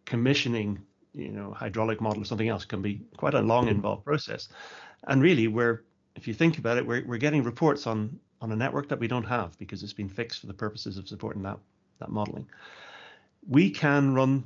commissioning, 0.05 0.79
you 1.13 1.31
know, 1.31 1.51
hydraulic 1.51 1.99
model 1.99 2.21
or 2.21 2.25
something 2.25 2.47
else 2.47 2.63
can 2.63 2.81
be 2.81 3.01
quite 3.17 3.33
a 3.33 3.41
long 3.41 3.67
involved 3.67 4.05
process 4.05 4.47
and 5.07 5.21
really 5.21 5.47
we're 5.47 5.83
if 6.15 6.27
you 6.27 6.33
think 6.33 6.57
about 6.57 6.77
it 6.77 6.85
we're, 6.85 7.05
we're 7.05 7.17
getting 7.17 7.43
reports 7.43 7.87
on 7.87 8.19
on 8.41 8.51
a 8.51 8.55
network 8.55 8.89
that 8.89 8.99
we 8.99 9.07
don't 9.07 9.23
have 9.23 9.57
because 9.57 9.83
it's 9.83 9.93
been 9.93 10.09
fixed 10.09 10.41
for 10.41 10.47
the 10.47 10.53
purposes 10.53 10.97
of 10.97 11.07
supporting 11.07 11.43
that 11.43 11.57
that 11.99 12.09
modeling. 12.09 12.47
We 13.47 13.69
can 13.69 14.13
run 14.13 14.45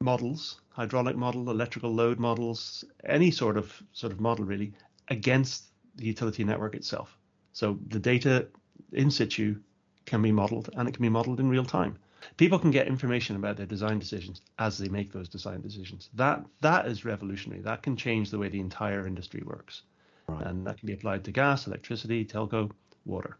models 0.00 0.60
hydraulic 0.70 1.16
model 1.16 1.50
electrical 1.50 1.94
load 1.94 2.18
models 2.18 2.84
any 3.04 3.30
sort 3.30 3.56
of 3.56 3.82
sort 3.92 4.12
of 4.12 4.20
model 4.20 4.44
really 4.44 4.72
against 5.08 5.64
the 5.96 6.04
utility 6.04 6.44
network 6.44 6.74
itself. 6.74 7.16
So 7.52 7.78
the 7.88 8.00
data 8.00 8.48
in 8.92 9.10
situ 9.10 9.56
can 10.04 10.20
be 10.20 10.32
modeled 10.32 10.70
and 10.76 10.88
it 10.88 10.92
can 10.94 11.02
be 11.02 11.08
modeled 11.08 11.40
in 11.40 11.48
real 11.48 11.64
time. 11.64 11.96
People 12.36 12.58
can 12.58 12.70
get 12.70 12.88
information 12.88 13.36
about 13.36 13.56
their 13.56 13.66
design 13.66 13.98
decisions 13.98 14.40
as 14.58 14.78
they 14.78 14.88
make 14.88 15.12
those 15.12 15.28
design 15.28 15.60
decisions. 15.60 16.10
That 16.14 16.44
that 16.60 16.86
is 16.86 17.04
revolutionary. 17.04 17.62
That 17.62 17.82
can 17.82 17.96
change 17.96 18.30
the 18.30 18.38
way 18.38 18.48
the 18.48 18.60
entire 18.60 19.06
industry 19.06 19.42
works. 19.44 19.82
And 20.28 20.66
that 20.66 20.78
can 20.78 20.86
be 20.86 20.92
applied 20.92 21.24
to 21.24 21.32
gas, 21.32 21.66
electricity, 21.66 22.24
telco, 22.24 22.70
water. 23.04 23.36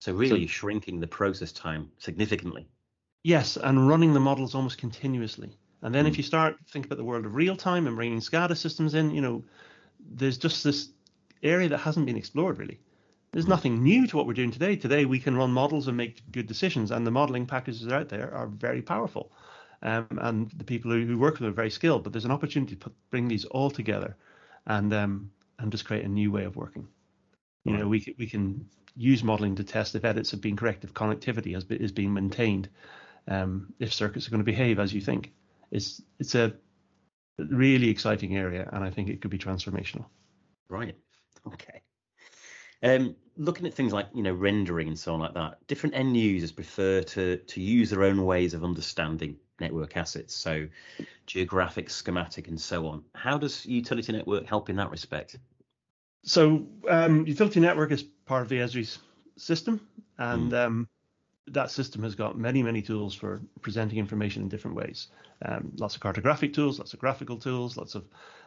So 0.00 0.12
really 0.12 0.46
so, 0.46 0.52
shrinking 0.52 1.00
the 1.00 1.06
process 1.06 1.52
time 1.52 1.90
significantly. 1.98 2.66
Yes, 3.22 3.56
and 3.56 3.88
running 3.88 4.12
the 4.12 4.20
models 4.20 4.54
almost 4.54 4.78
continuously. 4.78 5.56
And 5.82 5.94
then 5.94 6.04
mm. 6.04 6.08
if 6.08 6.14
hmm. 6.14 6.18
you 6.18 6.22
start 6.24 6.56
think 6.70 6.86
about 6.86 6.98
the 6.98 7.04
world 7.04 7.26
of 7.26 7.34
real 7.34 7.56
time 7.56 7.86
and 7.86 7.96
bringing 7.96 8.20
SCADA 8.20 8.56
systems 8.56 8.94
in, 8.94 9.10
you 9.10 9.20
know, 9.20 9.44
there's 9.98 10.38
just 10.38 10.64
this 10.64 10.90
area 11.42 11.68
that 11.68 11.78
hasn't 11.78 12.06
been 12.06 12.16
explored 12.16 12.58
really. 12.58 12.80
There's 13.32 13.46
mm. 13.46 13.50
nothing 13.50 13.82
new 13.82 14.06
to 14.06 14.16
what 14.16 14.26
we're 14.26 14.34
doing 14.34 14.50
today. 14.50 14.76
Today 14.76 15.04
we 15.04 15.18
can 15.18 15.36
run 15.36 15.52
models 15.52 15.88
and 15.88 15.96
make 15.96 16.22
good 16.32 16.46
decisions, 16.46 16.90
and 16.90 17.06
the 17.06 17.10
modeling 17.10 17.46
packages 17.46 17.88
out 17.88 18.08
there 18.08 18.32
are 18.34 18.46
very 18.46 18.82
powerful. 18.82 19.32
Um, 19.82 20.06
and 20.22 20.50
the 20.56 20.64
people 20.64 20.90
who, 20.90 21.04
who, 21.04 21.18
work 21.18 21.34
with 21.34 21.40
them 21.40 21.50
are 21.50 21.54
very 21.54 21.70
skilled. 21.70 22.04
But 22.04 22.12
there's 22.12 22.24
an 22.24 22.30
opportunity 22.30 22.74
to 22.74 22.84
put, 22.84 22.94
bring 23.10 23.28
these 23.28 23.44
all 23.44 23.70
together 23.70 24.16
and 24.66 24.94
um, 24.94 25.30
and 25.58 25.70
just 25.70 25.84
create 25.84 26.04
a 26.04 26.08
new 26.08 26.30
way 26.30 26.44
of 26.44 26.56
working. 26.56 26.88
You 27.64 27.72
right. 27.72 27.80
know, 27.80 27.88
we 27.88 28.14
we 28.18 28.26
can 28.26 28.68
use 28.96 29.24
modeling 29.24 29.56
to 29.56 29.64
test 29.64 29.94
if 29.94 30.04
edits 30.04 30.30
have 30.30 30.40
been 30.40 30.56
correct, 30.56 30.84
if 30.84 30.94
connectivity 30.94 31.54
has 31.54 31.64
is 31.64 31.92
being 31.92 32.12
maintained, 32.12 32.68
um, 33.28 33.72
if 33.78 33.92
circuits 33.92 34.26
are 34.26 34.30
going 34.30 34.40
to 34.40 34.44
behave 34.44 34.78
as 34.78 34.92
you 34.92 35.00
think. 35.00 35.32
It's 35.70 36.02
it's 36.18 36.34
a 36.34 36.52
really 37.38 37.88
exciting 37.88 38.36
area, 38.36 38.68
and 38.72 38.84
I 38.84 38.90
think 38.90 39.08
it 39.08 39.20
could 39.20 39.30
be 39.30 39.38
transformational. 39.38 40.06
Right. 40.68 40.96
Okay. 41.46 41.82
Um, 42.84 43.16
looking 43.36 43.66
at 43.66 43.74
things 43.74 43.92
like 43.92 44.06
you 44.14 44.22
know 44.22 44.34
rendering 44.34 44.88
and 44.88 44.98
so 44.98 45.14
on 45.14 45.20
like 45.20 45.34
that, 45.34 45.66
different 45.66 45.96
end 45.96 46.16
users 46.16 46.52
prefer 46.52 47.02
to 47.02 47.38
to 47.38 47.60
use 47.60 47.90
their 47.90 48.04
own 48.04 48.24
ways 48.24 48.54
of 48.54 48.62
understanding 48.62 49.36
network 49.60 49.96
assets, 49.96 50.34
so 50.34 50.68
geographic, 51.26 51.88
schematic, 51.88 52.48
and 52.48 52.60
so 52.60 52.86
on. 52.86 53.02
How 53.14 53.38
does 53.38 53.64
utility 53.64 54.12
network 54.12 54.46
help 54.46 54.68
in 54.68 54.76
that 54.76 54.90
respect? 54.90 55.36
So 56.24 56.66
um, 56.88 57.26
utility 57.26 57.60
network 57.60 57.90
is 57.90 58.02
part 58.02 58.42
of 58.42 58.48
the 58.48 58.56
Esri's 58.56 58.98
system, 59.36 59.80
and 60.18 60.52
mm. 60.52 60.66
um, 60.66 60.88
that 61.48 61.70
system 61.70 62.02
has 62.02 62.14
got 62.14 62.38
many, 62.38 62.62
many 62.62 62.82
tools 62.82 63.14
for 63.14 63.40
presenting 63.62 63.98
information 63.98 64.42
in 64.42 64.48
different 64.48 64.76
ways. 64.76 65.08
Um, 65.44 65.72
lots 65.76 65.94
of 65.94 66.02
cartographic 66.02 66.54
tools, 66.54 66.78
lots 66.78 66.94
of 66.94 66.98
graphical 66.98 67.36
tools, 67.36 67.76
lots 67.76 67.94
of 67.94 68.04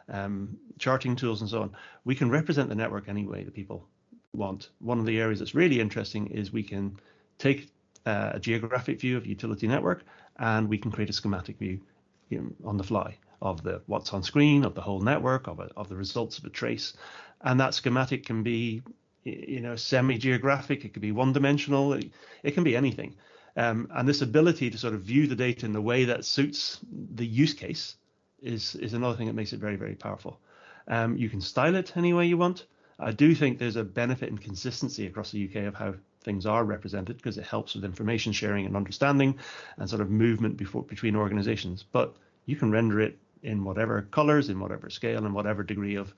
um, 0.08 0.56
charting 0.78 1.14
tools, 1.16 1.40
and 1.40 1.50
so 1.50 1.62
on. 1.62 1.72
We 2.04 2.14
can 2.14 2.30
represent 2.30 2.68
the 2.68 2.74
network 2.74 3.08
any 3.08 3.24
way 3.26 3.44
that 3.44 3.54
people 3.54 3.86
want. 4.34 4.70
One 4.80 4.98
of 4.98 5.06
the 5.06 5.20
areas 5.20 5.38
that's 5.38 5.54
really 5.54 5.80
interesting 5.80 6.26
is 6.28 6.52
we 6.52 6.62
can 6.62 6.98
take 7.38 7.70
uh, 8.06 8.32
a 8.34 8.40
geographic 8.40 9.00
view 9.00 9.16
of 9.16 9.26
utility 9.26 9.66
network 9.66 10.04
and 10.38 10.68
we 10.68 10.78
can 10.78 10.90
create 10.90 11.10
a 11.10 11.12
schematic 11.12 11.58
view 11.58 11.80
you 12.28 12.40
know, 12.40 12.68
on 12.68 12.76
the 12.76 12.84
fly 12.84 13.16
of 13.40 13.62
the 13.62 13.80
what's 13.86 14.12
on 14.12 14.22
screen, 14.22 14.64
of 14.64 14.74
the 14.74 14.80
whole 14.80 15.00
network, 15.00 15.46
of, 15.46 15.60
a, 15.60 15.70
of 15.76 15.88
the 15.88 15.96
results 15.96 16.38
of 16.38 16.44
a 16.44 16.50
trace. 16.50 16.94
And 17.42 17.60
that 17.60 17.74
schematic 17.74 18.26
can 18.26 18.42
be 18.42 18.82
you 19.24 19.60
know 19.60 19.76
semi-geographic, 19.76 20.84
it 20.84 20.92
could 20.92 21.02
be 21.02 21.12
one-dimensional, 21.12 21.94
it, 21.94 22.10
it 22.42 22.52
can 22.52 22.64
be 22.64 22.76
anything. 22.76 23.16
Um, 23.56 23.88
and 23.94 24.08
this 24.08 24.22
ability 24.22 24.70
to 24.70 24.78
sort 24.78 24.94
of 24.94 25.02
view 25.02 25.26
the 25.26 25.34
data 25.34 25.66
in 25.66 25.72
the 25.72 25.80
way 25.80 26.04
that 26.04 26.24
suits 26.24 26.80
the 27.14 27.26
use 27.26 27.54
case 27.54 27.96
is 28.40 28.74
is 28.76 28.94
another 28.94 29.16
thing 29.16 29.26
that 29.26 29.34
makes 29.34 29.52
it 29.52 29.60
very 29.60 29.76
very 29.76 29.94
powerful. 29.94 30.40
Um, 30.86 31.16
you 31.16 31.28
can 31.28 31.40
style 31.40 31.74
it 31.74 31.96
any 31.96 32.12
way 32.12 32.26
you 32.26 32.38
want. 32.38 32.66
I 32.98 33.12
do 33.12 33.34
think 33.34 33.58
there's 33.58 33.76
a 33.76 33.84
benefit 33.84 34.28
in 34.28 34.38
consistency 34.38 35.06
across 35.06 35.30
the 35.30 35.48
UK 35.48 35.66
of 35.66 35.74
how 35.74 35.94
things 36.22 36.46
are 36.46 36.64
represented 36.64 37.16
because 37.16 37.38
it 37.38 37.44
helps 37.44 37.74
with 37.74 37.84
information 37.84 38.32
sharing 38.32 38.66
and 38.66 38.76
understanding 38.76 39.38
and 39.76 39.88
sort 39.88 40.02
of 40.02 40.10
movement 40.10 40.56
before 40.56 40.82
between 40.82 41.14
organizations. 41.14 41.84
But 41.92 42.16
you 42.46 42.56
can 42.56 42.70
render 42.70 43.00
it 43.00 43.18
in 43.42 43.62
whatever 43.64 44.02
colors, 44.10 44.48
in 44.48 44.58
whatever 44.58 44.90
scale, 44.90 45.24
and 45.24 45.34
whatever 45.34 45.62
degree 45.62 45.94
of 45.94 46.12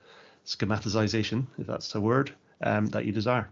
schematization, 0.45 1.45
if 1.59 1.67
that's 1.67 1.93
a 1.93 2.01
word, 2.01 2.33
um, 2.61 2.87
that 2.87 3.05
you 3.05 3.11
desire. 3.11 3.49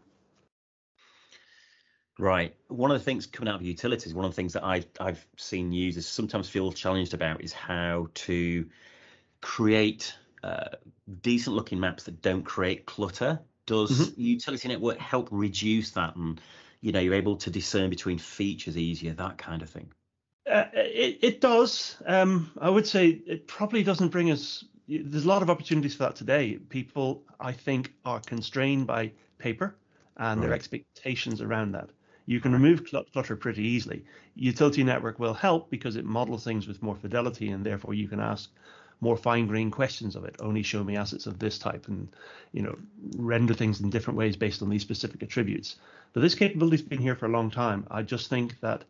Right. 2.17 2.53
One 2.67 2.91
of 2.91 2.99
the 2.99 3.05
things 3.05 3.27
coming 3.27 3.47
out 3.47 3.61
of 3.61 3.65
utilities, 3.65 4.13
one 4.13 4.25
of 4.25 4.31
the 4.31 4.35
things 4.35 4.53
that 4.53 4.63
I, 4.63 4.83
I've 4.99 5.25
seen 5.37 5.71
users 5.71 6.05
sometimes 6.05 6.49
feel 6.49 6.71
challenged 6.71 7.13
about 7.13 7.41
is 7.41 7.53
how 7.53 8.09
to 8.13 8.65
create 9.39 10.13
uh, 10.43 10.69
decent 11.21 11.55
looking 11.55 11.79
maps 11.79 12.03
that 12.03 12.21
don't 12.21 12.43
create 12.43 12.85
clutter. 12.85 13.39
Does 13.65 13.91
mm-hmm. 13.91 14.21
utility 14.21 14.67
network 14.67 14.97
help 14.97 15.27
reduce 15.31 15.91
that, 15.91 16.15
and 16.15 16.41
you 16.81 16.91
know 16.91 16.99
you're 16.99 17.13
able 17.13 17.35
to 17.37 17.49
discern 17.49 17.89
between 17.89 18.17
features 18.17 18.77
easier, 18.77 19.13
that 19.13 19.37
kind 19.37 19.61
of 19.61 19.69
thing? 19.69 19.91
Uh, 20.49 20.65
it, 20.73 21.19
it 21.21 21.41
does. 21.41 21.97
Um, 22.05 22.51
I 22.59 22.69
would 22.69 22.87
say 22.87 23.07
it 23.07 23.47
probably 23.47 23.83
doesn't 23.83 24.09
bring 24.09 24.31
us. 24.31 24.63
There's 24.87 25.25
a 25.25 25.27
lot 25.27 25.43
of 25.43 25.49
opportunities 25.51 25.95
for 25.95 26.03
that 26.03 26.15
today. 26.15 26.55
People, 26.69 27.23
I 27.39 27.51
think, 27.51 27.93
are 28.05 28.19
constrained 28.19 28.87
by 28.87 29.11
paper 29.37 29.75
and 30.17 30.39
right. 30.39 30.47
their 30.47 30.55
expectations 30.55 31.41
around 31.41 31.73
that. 31.73 31.89
You 32.25 32.39
can 32.39 32.53
remove 32.53 32.85
clutter 33.11 33.35
pretty 33.35 33.63
easily. 33.63 34.05
Utility 34.35 34.83
network 34.83 35.17
will 35.17 35.33
help 35.33 35.71
because 35.71 35.95
it 35.95 36.05
models 36.05 36.43
things 36.43 36.67
with 36.67 36.81
more 36.81 36.95
fidelity, 36.95 37.49
and 37.49 37.65
therefore 37.65 37.93
you 37.93 38.07
can 38.07 38.19
ask 38.19 38.51
more 39.01 39.17
fine-grained 39.17 39.71
questions 39.71 40.15
of 40.15 40.25
it. 40.25 40.35
Only 40.39 40.63
show 40.63 40.83
me 40.83 40.97
assets 40.97 41.27
of 41.27 41.39
this 41.39 41.57
type, 41.57 41.87
and 41.87 42.09
you 42.51 42.61
know, 42.61 42.77
render 43.17 43.53
things 43.53 43.79
in 43.81 43.89
different 43.89 44.17
ways 44.17 44.35
based 44.35 44.61
on 44.61 44.69
these 44.69 44.81
specific 44.81 45.23
attributes. 45.23 45.77
But 46.13 46.21
this 46.21 46.35
capability's 46.35 46.81
been 46.81 47.01
here 47.01 47.15
for 47.15 47.25
a 47.25 47.31
long 47.31 47.51
time. 47.51 47.87
I 47.89 48.01
just 48.01 48.29
think 48.29 48.59
that 48.61 48.83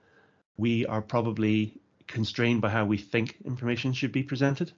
we 0.58 0.86
are 0.86 1.02
probably 1.02 1.80
constrained 2.08 2.62
by 2.62 2.70
how 2.70 2.86
we 2.86 2.98
think 2.98 3.38
information 3.46 3.94
should 3.94 4.12
be 4.12 4.24
presented. 4.24 4.72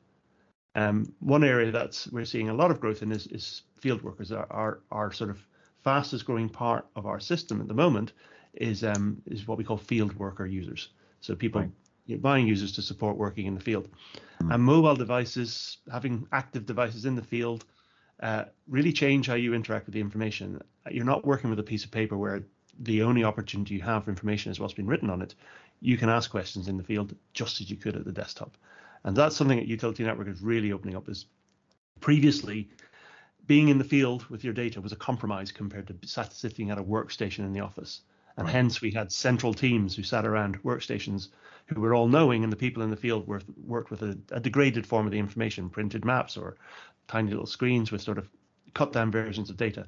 Um, 0.75 1.13
one 1.19 1.43
area 1.43 1.71
that 1.71 2.07
we're 2.11 2.25
seeing 2.25 2.49
a 2.49 2.53
lot 2.53 2.71
of 2.71 2.79
growth 2.79 3.01
in 3.01 3.11
is, 3.11 3.27
is 3.27 3.63
field 3.79 4.01
workers. 4.01 4.31
Our, 4.31 4.47
our, 4.49 4.79
our 4.91 5.11
sort 5.11 5.29
of 5.29 5.45
fastest 5.83 6.25
growing 6.25 6.49
part 6.49 6.85
of 6.95 7.05
our 7.05 7.19
system 7.19 7.61
at 7.61 7.67
the 7.67 7.73
moment 7.73 8.13
is 8.53 8.83
um, 8.83 9.21
is 9.25 9.47
what 9.47 9.57
we 9.57 9.63
call 9.63 9.77
field 9.77 10.13
worker 10.17 10.45
users. 10.45 10.89
So 11.21 11.35
people 11.35 11.61
right 11.61 11.69
buying 12.17 12.47
users 12.47 12.71
to 12.73 12.81
support 12.81 13.17
working 13.17 13.45
in 13.45 13.55
the 13.55 13.61
field. 13.61 13.87
Mm. 14.41 14.53
And 14.53 14.63
mobile 14.63 14.95
devices, 14.95 15.77
having 15.91 16.27
active 16.31 16.65
devices 16.65 17.05
in 17.05 17.15
the 17.15 17.21
field, 17.21 17.65
uh, 18.21 18.45
really 18.67 18.93
change 18.93 19.27
how 19.27 19.33
you 19.35 19.53
interact 19.53 19.85
with 19.85 19.93
the 19.93 20.01
information. 20.01 20.61
You're 20.89 21.05
not 21.05 21.25
working 21.25 21.49
with 21.49 21.59
a 21.59 21.63
piece 21.63 21.83
of 21.83 21.91
paper 21.91 22.17
where 22.17 22.43
the 22.79 23.03
only 23.03 23.23
opportunity 23.23 23.75
you 23.75 23.81
have 23.81 24.05
for 24.05 24.09
information 24.09 24.51
is 24.51 24.59
what's 24.59 24.73
been 24.73 24.87
written 24.87 25.09
on 25.09 25.21
it. 25.21 25.35
You 25.81 25.97
can 25.97 26.09
ask 26.09 26.29
questions 26.29 26.67
in 26.67 26.77
the 26.77 26.83
field 26.83 27.15
just 27.33 27.61
as 27.61 27.69
you 27.69 27.77
could 27.77 27.95
at 27.95 28.05
the 28.05 28.11
desktop. 28.11 28.57
And 29.03 29.15
that's 29.15 29.35
something 29.35 29.57
that 29.57 29.67
Utility 29.67 30.03
Network 30.03 30.27
is 30.27 30.41
really 30.41 30.71
opening 30.71 30.95
up. 30.95 31.09
Is 31.09 31.25
previously 31.99 32.69
being 33.47 33.69
in 33.69 33.77
the 33.77 33.83
field 33.83 34.25
with 34.29 34.43
your 34.43 34.53
data 34.53 34.79
was 34.79 34.91
a 34.91 34.95
compromise 34.95 35.51
compared 35.51 35.87
to 35.87 35.95
sitting 36.31 36.69
at 36.69 36.77
a 36.77 36.83
workstation 36.83 37.39
in 37.39 37.53
the 37.53 37.59
office. 37.59 38.01
And 38.41 38.47
right. 38.47 38.55
hence 38.55 38.81
we 38.81 38.89
had 38.89 39.11
central 39.11 39.53
teams 39.53 39.95
who 39.95 40.01
sat 40.01 40.25
around 40.25 40.63
workstations 40.63 41.27
who 41.67 41.79
were 41.79 41.93
all 41.93 42.07
knowing, 42.07 42.43
and 42.43 42.51
the 42.51 42.57
people 42.57 42.81
in 42.81 42.89
the 42.89 42.97
field 42.97 43.27
were, 43.27 43.39
worked 43.67 43.91
with 43.91 44.01
a, 44.01 44.17
a 44.31 44.39
degraded 44.39 44.83
form 44.83 45.05
of 45.05 45.11
the 45.11 45.19
information, 45.19 45.69
printed 45.69 46.03
maps 46.03 46.35
or 46.37 46.57
tiny 47.07 47.29
little 47.29 47.45
screens 47.45 47.91
with 47.91 48.01
sort 48.01 48.17
of 48.17 48.27
cut 48.73 48.93
down 48.93 49.11
versions 49.11 49.51
of 49.51 49.57
data. 49.57 49.85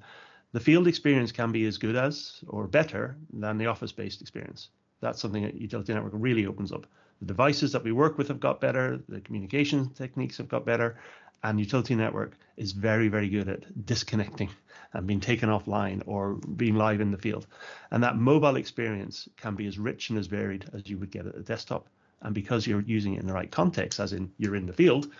The 0.51 0.59
field 0.59 0.87
experience 0.87 1.31
can 1.31 1.51
be 1.51 1.65
as 1.65 1.79
good 1.79 1.95
as 1.95 2.43
or 2.47 2.67
better 2.67 3.15
than 3.33 3.57
the 3.57 3.65
office 3.65 3.91
based 3.91 4.21
experience. 4.21 4.69
That's 5.01 5.19
something 5.19 5.41
that 5.41 5.55
Utility 5.55 5.95
Network 5.95 6.13
really 6.15 6.45
opens 6.45 6.71
up. 6.71 6.85
The 7.21 7.25
devices 7.25 7.71
that 7.71 7.83
we 7.83 7.91
work 7.91 8.19
with 8.19 8.27
have 8.27 8.39
got 8.39 8.61
better, 8.61 8.99
the 9.09 9.21
communication 9.21 9.89
techniques 9.95 10.37
have 10.37 10.47
got 10.47 10.63
better, 10.63 10.99
and 11.43 11.59
Utility 11.59 11.95
Network 11.95 12.37
is 12.57 12.71
very, 12.71 13.07
very 13.07 13.29
good 13.29 13.49
at 13.49 13.85
disconnecting 13.85 14.49
and 14.93 15.07
being 15.07 15.19
taken 15.19 15.49
offline 15.49 16.01
or 16.05 16.35
being 16.55 16.75
live 16.75 17.01
in 17.01 17.11
the 17.11 17.17
field. 17.17 17.47
And 17.91 18.03
that 18.03 18.17
mobile 18.17 18.55
experience 18.55 19.27
can 19.37 19.55
be 19.55 19.67
as 19.67 19.79
rich 19.79 20.09
and 20.09 20.19
as 20.19 20.27
varied 20.27 20.65
as 20.73 20.87
you 20.87 20.97
would 20.99 21.11
get 21.11 21.25
at 21.25 21.35
a 21.35 21.41
desktop. 21.41 21.87
And 22.21 22.33
because 22.33 22.65
you're 22.65 22.81
using 22.81 23.15
it 23.15 23.19
in 23.19 23.27
the 23.27 23.33
right 23.33 23.51
context, 23.51 23.99
as 23.99 24.13
in 24.13 24.31
you're 24.37 24.55
in 24.55 24.65
the 24.65 24.73
field, 24.73 25.11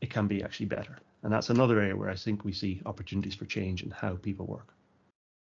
it 0.00 0.10
can 0.10 0.26
be 0.26 0.42
actually 0.42 0.66
better. 0.66 0.98
And 1.22 1.32
that's 1.32 1.50
another 1.50 1.80
area 1.80 1.96
where 1.96 2.10
I 2.10 2.16
think 2.16 2.44
we 2.44 2.52
see 2.52 2.82
opportunities 2.86 3.34
for 3.34 3.44
change 3.46 3.82
in 3.82 3.90
how 3.90 4.16
people 4.16 4.46
work. 4.46 4.74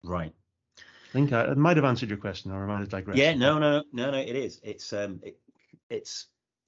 Right. 0.04 0.34
I 0.78 1.14
think 1.14 1.34
I, 1.34 1.54
might 1.54 1.78
have 1.78 1.86
answered 1.86 2.10
your 2.10 2.18
question, 2.18 2.52
or 2.52 2.64
I 2.64 2.68
might 2.68 2.80
have 2.80 2.90
digressed. 2.90 3.20
Yeah, 3.20 3.34
no, 3.34 3.58
no, 3.58 3.84
no, 3.94 4.12
no. 4.12 4.18
It 4.18 4.36
is. 4.36 4.60
It's 4.64 4.92
um, 4.92 5.20
it, 5.24 5.38
it's 5.90 6.28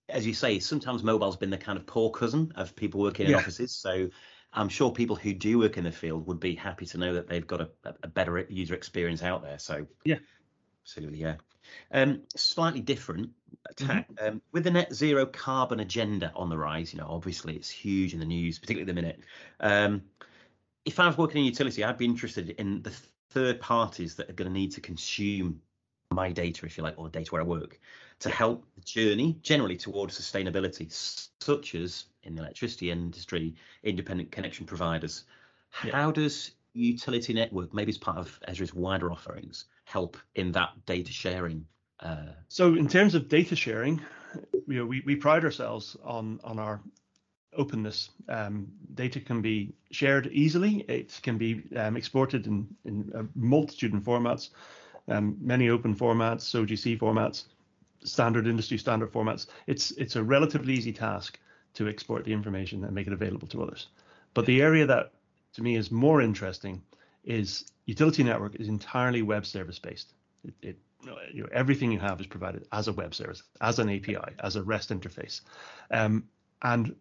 as 0.09 0.25
you 0.25 0.33
say. 0.33 0.59
Sometimes 0.59 1.03
mobile's 1.03 1.37
been 1.37 1.49
the 1.49 1.57
kind 1.57 1.77
of 1.77 1.85
poor 1.85 2.09
cousin 2.09 2.51
of 2.55 2.75
people 2.75 2.99
working 2.99 3.25
in 3.25 3.31
yeah. 3.33 3.37
offices. 3.37 3.71
So 3.71 4.09
I'm 4.53 4.69
sure 4.69 4.91
people 4.91 5.15
who 5.15 5.33
do 5.33 5.59
work 5.59 5.77
in 5.77 5.83
the 5.83 5.91
field 5.91 6.27
would 6.27 6.39
be 6.39 6.55
happy 6.55 6.85
to 6.87 6.97
know 6.97 7.13
that 7.13 7.27
they've 7.27 7.45
got 7.45 7.61
a, 7.61 7.69
a 8.03 8.07
better 8.07 8.45
user 8.49 8.73
experience 8.73 9.21
out 9.23 9.43
there. 9.43 9.59
So 9.59 9.85
yeah, 10.03 10.17
absolutely, 10.83 11.19
yeah. 11.19 11.35
Um, 11.91 12.23
slightly 12.35 12.81
different 12.81 13.29
attack 13.69 14.11
mm-hmm. 14.11 14.27
um, 14.27 14.41
with 14.51 14.63
the 14.63 14.71
net 14.71 14.93
zero 14.93 15.25
carbon 15.25 15.79
agenda 15.79 16.31
on 16.35 16.49
the 16.49 16.57
rise. 16.57 16.93
You 16.93 16.99
know, 16.99 17.07
obviously 17.07 17.55
it's 17.55 17.69
huge 17.69 18.13
in 18.13 18.19
the 18.19 18.25
news, 18.25 18.57
particularly 18.57 18.89
at 18.89 18.95
the 18.95 19.01
minute. 19.01 19.19
Um, 19.59 20.01
if 20.85 20.99
I 20.99 21.05
was 21.05 21.17
working 21.17 21.41
in 21.41 21.45
utility, 21.45 21.83
I'd 21.83 21.97
be 21.97 22.05
interested 22.05 22.49
in 22.51 22.81
the 22.81 22.93
third 23.29 23.61
parties 23.61 24.15
that 24.15 24.29
are 24.29 24.33
going 24.33 24.51
to 24.51 24.53
need 24.53 24.71
to 24.71 24.81
consume 24.81 25.61
my 26.11 26.31
data, 26.31 26.65
if 26.65 26.77
you 26.77 26.83
like, 26.83 26.97
or 26.97 27.03
the 27.05 27.11
data 27.11 27.29
where 27.31 27.41
I 27.41 27.45
work, 27.45 27.79
to 28.19 28.29
help 28.29 28.65
the 28.75 28.81
journey 28.81 29.37
generally 29.41 29.77
towards 29.77 30.19
sustainability, 30.19 30.91
such 31.39 31.75
as 31.75 32.05
in 32.23 32.35
the 32.35 32.41
electricity 32.41 32.91
industry, 32.91 33.55
independent 33.83 34.31
connection 34.31 34.65
providers. 34.65 35.23
Yeah. 35.83 35.91
How 35.91 36.11
does 36.11 36.51
utility 36.73 37.33
network, 37.33 37.73
maybe 37.73 37.91
as 37.91 37.97
part 37.97 38.17
of 38.17 38.39
Esri's 38.47 38.73
wider 38.73 39.11
offerings, 39.11 39.65
help 39.85 40.17
in 40.35 40.51
that 40.53 40.69
data 40.85 41.11
sharing? 41.11 41.65
Uh... 41.99 42.33
So, 42.47 42.75
in 42.75 42.87
terms 42.87 43.15
of 43.15 43.29
data 43.29 43.55
sharing, 43.55 44.01
you 44.67 44.79
know, 44.79 44.85
we, 44.85 45.01
we 45.05 45.15
pride 45.15 45.43
ourselves 45.43 45.95
on 46.03 46.39
on 46.43 46.59
our 46.59 46.81
openness. 47.53 48.11
Um, 48.27 48.67
data 48.93 49.19
can 49.19 49.41
be 49.41 49.73
shared 49.91 50.27
easily. 50.27 50.85
It 50.87 51.19
can 51.23 51.37
be 51.37 51.63
um, 51.75 51.97
exported 51.97 52.47
in, 52.47 52.67
in 52.85 53.11
a 53.15 53.25
multitude 53.35 53.93
of 53.93 54.03
formats, 54.03 54.49
um, 55.07 55.37
many 55.41 55.69
open 55.69 55.95
formats, 55.95 56.53
OGC 56.53 56.99
formats, 56.99 57.45
standard 58.03 58.47
industry 58.47 58.77
standard 58.77 59.11
formats. 59.11 59.47
It's 59.67 59.91
it's 59.91 60.15
a 60.15 60.23
relatively 60.23 60.73
easy 60.73 60.93
task 60.93 61.39
to 61.75 61.87
export 61.87 62.25
the 62.25 62.33
information 62.33 62.83
and 62.83 62.93
make 62.93 63.07
it 63.07 63.13
available 63.13 63.47
to 63.49 63.61
others. 63.63 63.87
But 64.33 64.45
the 64.45 64.61
area 64.61 64.85
that 64.85 65.11
to 65.53 65.63
me 65.63 65.75
is 65.75 65.91
more 65.91 66.21
interesting 66.21 66.81
is 67.23 67.65
utility 67.85 68.23
network 68.23 68.55
is 68.55 68.67
entirely 68.67 69.21
web 69.21 69.45
service 69.45 69.79
based. 69.79 70.13
It, 70.43 70.53
it 70.61 70.77
you 71.33 71.43
know, 71.43 71.49
everything 71.51 71.91
you 71.91 71.99
have 71.99 72.19
is 72.19 72.27
provided 72.27 72.65
as 72.71 72.87
a 72.87 72.93
web 72.93 73.15
service, 73.15 73.43
as 73.61 73.79
an 73.79 73.89
API, 73.89 74.35
as 74.39 74.57
a 74.57 74.63
REST 74.63 74.89
interface, 74.89 75.41
um, 75.91 76.27
and 76.61 76.95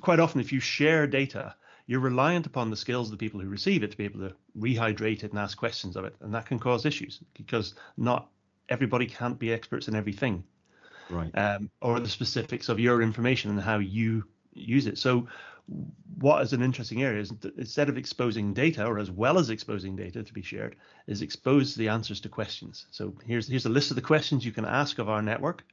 quite 0.00 0.20
often, 0.20 0.40
if 0.40 0.52
you 0.52 0.60
share 0.60 1.06
data, 1.06 1.54
you're 1.86 2.00
reliant 2.00 2.46
upon 2.46 2.70
the 2.70 2.76
skills 2.76 3.08
of 3.08 3.12
the 3.12 3.24
people 3.24 3.40
who 3.40 3.48
receive 3.48 3.82
it 3.82 3.90
to 3.92 3.96
be 3.96 4.04
able 4.04 4.20
to 4.20 4.34
rehydrate 4.58 5.24
it 5.24 5.30
and 5.30 5.38
ask 5.38 5.56
questions 5.56 5.96
of 5.96 6.04
it. 6.04 6.16
And 6.20 6.34
that 6.34 6.46
can 6.46 6.58
cause 6.58 6.84
issues 6.84 7.20
because 7.34 7.74
not 7.96 8.28
everybody 8.68 9.06
can't 9.06 9.38
be 9.38 9.52
experts 9.52 9.88
in 9.88 9.94
everything. 9.94 10.44
Right. 11.08 11.30
Um, 11.38 11.70
or 11.80 12.00
the 12.00 12.08
specifics 12.08 12.68
of 12.68 12.80
your 12.80 13.00
information 13.00 13.50
and 13.50 13.60
how 13.60 13.78
you 13.78 14.24
use 14.52 14.86
it. 14.86 14.98
So, 14.98 15.28
what 16.18 16.42
is 16.42 16.52
an 16.52 16.62
interesting 16.62 17.02
area 17.02 17.20
is 17.20 17.32
instead 17.56 17.88
of 17.88 17.98
exposing 17.98 18.54
data, 18.54 18.86
or 18.86 18.98
as 18.98 19.10
well 19.10 19.38
as 19.38 19.50
exposing 19.50 19.96
data 19.96 20.22
to 20.22 20.32
be 20.32 20.42
shared, 20.42 20.76
is 21.06 21.22
expose 21.22 21.74
the 21.74 21.88
answers 21.88 22.20
to 22.20 22.28
questions. 22.28 22.86
So 22.90 23.14
here's 23.24 23.48
here's 23.48 23.66
a 23.66 23.70
list 23.70 23.90
of 23.90 23.96
the 23.96 24.02
questions 24.02 24.44
you 24.44 24.52
can 24.52 24.64
ask 24.64 24.98
of 24.98 25.08
our 25.08 25.22
network, 25.22 25.64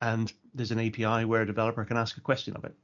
and 0.00 0.32
there's 0.54 0.70
an 0.70 0.80
API 0.80 1.24
where 1.24 1.42
a 1.42 1.46
developer 1.46 1.84
can 1.84 1.96
ask 1.96 2.16
a 2.16 2.20
question 2.20 2.56
of 2.56 2.64
it. 2.64 2.74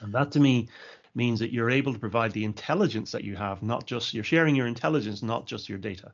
And 0.00 0.12
that 0.12 0.32
to 0.32 0.40
me 0.40 0.68
means 1.14 1.40
that 1.40 1.52
you're 1.52 1.70
able 1.70 1.92
to 1.92 1.98
provide 1.98 2.32
the 2.32 2.44
intelligence 2.44 3.12
that 3.12 3.24
you 3.24 3.36
have, 3.36 3.62
not 3.62 3.86
just 3.86 4.14
you're 4.14 4.24
sharing 4.24 4.56
your 4.56 4.66
intelligence, 4.66 5.22
not 5.22 5.46
just 5.46 5.68
your 5.68 5.78
data. 5.78 6.12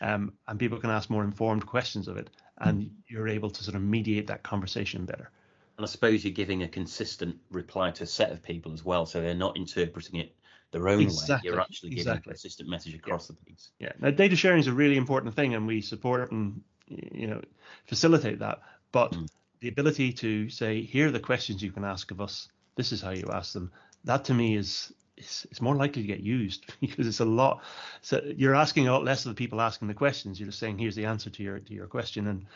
Um, 0.00 0.32
and 0.46 0.58
people 0.58 0.78
can 0.78 0.90
ask 0.90 1.10
more 1.10 1.24
informed 1.24 1.66
questions 1.66 2.08
of 2.08 2.16
it, 2.16 2.30
and 2.58 2.82
mm. 2.82 2.90
you're 3.08 3.28
able 3.28 3.50
to 3.50 3.64
sort 3.64 3.74
of 3.74 3.82
mediate 3.82 4.28
that 4.28 4.42
conversation 4.42 5.04
better. 5.04 5.30
And 5.76 5.84
I 5.84 5.88
suppose 5.88 6.24
you're 6.24 6.32
giving 6.32 6.62
a 6.62 6.68
consistent 6.68 7.36
reply 7.50 7.90
to 7.92 8.04
a 8.04 8.06
set 8.06 8.30
of 8.32 8.42
people 8.42 8.72
as 8.72 8.84
well, 8.84 9.06
so 9.06 9.20
they're 9.20 9.34
not 9.34 9.56
interpreting 9.56 10.20
it 10.20 10.34
their 10.70 10.88
own 10.88 11.02
exactly. 11.02 11.50
way. 11.50 11.54
You're 11.54 11.60
actually 11.60 11.90
giving 11.90 12.00
exactly. 12.02 12.30
a 12.30 12.34
consistent 12.34 12.68
message 12.68 12.94
across 12.94 13.28
yeah. 13.28 13.36
the 13.38 13.50
piece. 13.50 13.70
Yeah. 13.78 13.92
Now, 14.00 14.10
data 14.10 14.36
sharing 14.36 14.60
is 14.60 14.66
a 14.66 14.72
really 14.72 14.96
important 14.96 15.34
thing, 15.34 15.54
and 15.54 15.66
we 15.66 15.80
support 15.80 16.30
and 16.30 16.62
you 16.86 17.26
know 17.26 17.40
facilitate 17.86 18.38
that. 18.40 18.60
But 18.92 19.12
mm. 19.12 19.28
the 19.60 19.68
ability 19.68 20.12
to 20.14 20.48
say, 20.48 20.82
here 20.82 21.08
are 21.08 21.12
the 21.12 21.20
questions 21.20 21.62
you 21.62 21.72
can 21.72 21.84
ask 21.84 22.10
of 22.10 22.20
us 22.20 22.48
this 22.78 22.92
is 22.92 23.02
how 23.02 23.10
you 23.10 23.28
ask 23.30 23.52
them. 23.52 23.72
That 24.04 24.24
to 24.26 24.34
me 24.34 24.56
is 24.56 24.94
it's, 25.18 25.46
it's 25.50 25.60
more 25.60 25.74
likely 25.74 26.02
to 26.02 26.08
get 26.08 26.20
used 26.20 26.66
because 26.80 27.06
it's 27.06 27.20
a 27.20 27.24
lot. 27.24 27.62
So 28.00 28.22
you're 28.36 28.54
asking 28.54 28.88
a 28.88 28.92
lot 28.92 29.04
less 29.04 29.26
of 29.26 29.30
the 29.30 29.34
people 29.34 29.60
asking 29.60 29.88
the 29.88 29.94
questions. 29.94 30.38
You're 30.38 30.48
just 30.48 30.58
saying, 30.58 30.78
here's 30.78 30.94
the 30.94 31.04
answer 31.04 31.30
to 31.30 31.42
your 31.42 31.58
to 31.58 31.74
your 31.74 31.86
question, 31.86 32.28
and 32.28 32.46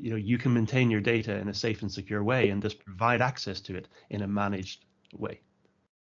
you 0.00 0.10
know 0.10 0.16
you 0.16 0.38
can 0.38 0.54
maintain 0.54 0.90
your 0.90 1.00
data 1.00 1.36
in 1.36 1.48
a 1.48 1.54
safe 1.54 1.82
and 1.82 1.92
secure 1.92 2.22
way, 2.22 2.50
and 2.50 2.62
just 2.62 2.84
provide 2.84 3.20
access 3.20 3.60
to 3.62 3.76
it 3.76 3.88
in 4.10 4.22
a 4.22 4.28
managed 4.28 4.84
way. 5.12 5.40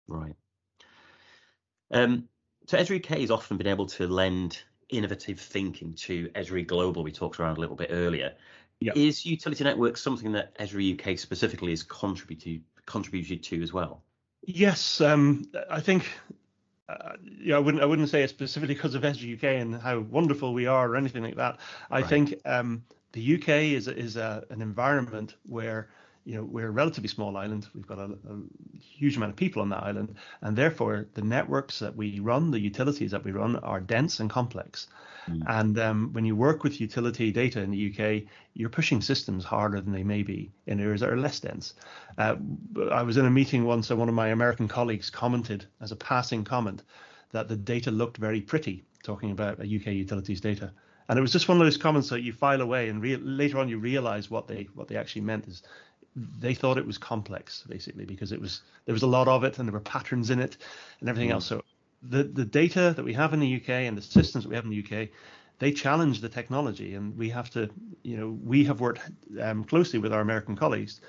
Right. 0.06 0.34
Um, 1.90 2.28
so 2.66 2.78
Esri 2.78 2.98
UK 3.04 3.20
has 3.20 3.30
often 3.30 3.56
been 3.56 3.66
able 3.66 3.86
to 3.86 4.06
lend 4.06 4.62
innovative 4.90 5.40
thinking 5.40 5.94
to 5.94 6.28
Esri 6.30 6.66
Global. 6.66 7.02
We 7.02 7.12
talked 7.12 7.40
around 7.40 7.56
a 7.56 7.60
little 7.60 7.76
bit 7.76 7.90
earlier. 7.92 8.34
Yep. 8.80 8.96
Is 8.96 9.26
utility 9.26 9.64
network 9.64 9.96
something 9.96 10.32
that 10.32 10.56
Esri 10.58 10.98
UK 10.98 11.18
specifically 11.18 11.72
is 11.72 11.82
contributed 11.82 12.62
contributed 12.86 13.42
to 13.42 13.62
as 13.62 13.72
well? 13.72 14.02
Yes, 14.50 15.02
um, 15.02 15.44
I 15.70 15.80
think. 15.80 16.08
Uh, 16.88 17.16
yeah, 17.38 17.56
I 17.56 17.58
wouldn't. 17.58 17.82
I 17.82 17.86
wouldn't 17.86 18.08
say 18.08 18.22
it 18.22 18.30
specifically 18.30 18.74
because 18.74 18.94
of 18.94 19.02
Esri 19.02 19.36
UK 19.36 19.60
and 19.60 19.74
how 19.74 19.98
wonderful 19.98 20.54
we 20.54 20.66
are 20.66 20.88
or 20.88 20.96
anything 20.96 21.22
like 21.22 21.36
that. 21.36 21.58
I 21.90 22.00
right. 22.00 22.08
think 22.08 22.34
um, 22.46 22.82
the 23.12 23.34
UK 23.34 23.48
is 23.76 23.88
is 23.88 24.16
a, 24.16 24.42
an 24.48 24.62
environment 24.62 25.34
where 25.44 25.90
you 26.28 26.34
know 26.34 26.44
we're 26.44 26.68
a 26.68 26.70
relatively 26.70 27.08
small 27.08 27.38
island. 27.38 27.66
We've 27.74 27.86
got 27.86 27.98
a, 27.98 28.04
a, 28.04 28.36
huge 28.78 29.16
amount 29.16 29.30
of 29.30 29.36
people 29.36 29.62
on 29.62 29.70
that 29.70 29.82
island, 29.82 30.14
and 30.42 30.54
therefore 30.54 31.06
the 31.14 31.22
networks 31.22 31.78
that 31.78 31.96
we 31.96 32.20
run, 32.20 32.50
the 32.50 32.60
utilities 32.60 33.12
that 33.12 33.24
we 33.24 33.32
run, 33.32 33.56
are 33.56 33.80
dense 33.80 34.20
and 34.20 34.28
complex. 34.28 34.88
Mm. 35.26 35.42
And 35.46 35.78
um, 35.78 36.12
when 36.12 36.26
you 36.26 36.36
work 36.36 36.64
with 36.64 36.82
utility 36.82 37.32
data 37.32 37.62
in 37.62 37.70
the 37.70 37.88
UK, 37.88 38.28
you're 38.52 38.68
pushing 38.68 39.00
systems 39.00 39.42
harder 39.42 39.80
than 39.80 39.92
they 39.92 40.04
may 40.04 40.22
be 40.22 40.50
in 40.66 40.80
areas 40.80 41.00
that 41.00 41.08
are 41.08 41.16
less 41.16 41.40
dense. 41.40 41.72
Uh, 42.18 42.36
I 42.92 43.02
was 43.02 43.16
in 43.16 43.24
a 43.24 43.30
meeting 43.30 43.64
once, 43.64 43.88
and 43.88 43.98
one 43.98 44.10
of 44.10 44.14
my 44.14 44.28
American 44.28 44.68
colleagues 44.68 45.08
commented 45.08 45.64
as 45.80 45.92
a 45.92 45.96
passing 45.96 46.44
comment 46.44 46.82
that 47.32 47.48
the 47.48 47.56
data 47.56 47.90
looked 47.90 48.18
very 48.18 48.42
pretty, 48.42 48.84
talking 49.02 49.30
about 49.30 49.60
a 49.60 49.76
UK 49.76 49.86
utilities 49.86 50.42
data. 50.42 50.72
And 51.08 51.18
it 51.18 51.22
was 51.22 51.32
just 51.32 51.48
one 51.48 51.58
of 51.58 51.66
those 51.66 51.78
comments 51.78 52.10
that 52.10 52.20
you 52.20 52.34
file 52.34 52.60
away, 52.60 52.90
and 52.90 53.00
re- 53.00 53.16
later 53.16 53.58
on 53.58 53.68
you 53.68 53.78
realize 53.78 54.30
what 54.30 54.46
they 54.46 54.68
what 54.74 54.88
they 54.88 54.96
actually 54.96 55.22
meant 55.22 55.48
is 55.48 55.62
they 56.16 56.54
thought 56.54 56.78
it 56.78 56.86
was 56.86 56.98
complex 56.98 57.64
basically 57.68 58.04
because 58.04 58.32
it 58.32 58.40
was 58.40 58.62
there 58.86 58.92
was 58.92 59.02
a 59.02 59.06
lot 59.06 59.28
of 59.28 59.44
it 59.44 59.58
and 59.58 59.68
there 59.68 59.72
were 59.72 59.80
patterns 59.80 60.30
in 60.30 60.40
it 60.40 60.56
and 61.00 61.08
everything 61.08 61.30
mm. 61.30 61.34
else. 61.34 61.46
So 61.46 61.62
the 62.02 62.24
the 62.24 62.44
data 62.44 62.92
that 62.96 63.04
we 63.04 63.12
have 63.14 63.34
in 63.34 63.40
the 63.40 63.56
UK 63.56 63.70
and 63.70 63.96
the 63.96 64.02
systems 64.02 64.44
that 64.44 64.50
we 64.50 64.56
have 64.56 64.64
in 64.64 64.70
the 64.70 64.84
UK, 64.84 65.08
they 65.58 65.72
challenge 65.72 66.20
the 66.20 66.28
technology, 66.28 66.94
and 66.94 67.16
we 67.16 67.30
have 67.30 67.50
to, 67.50 67.68
you 68.02 68.16
know, 68.16 68.38
we 68.44 68.64
have 68.64 68.80
worked 68.80 69.00
um, 69.40 69.64
closely 69.64 69.98
with 69.98 70.12
our 70.12 70.20
American 70.20 70.56
colleagues 70.56 71.00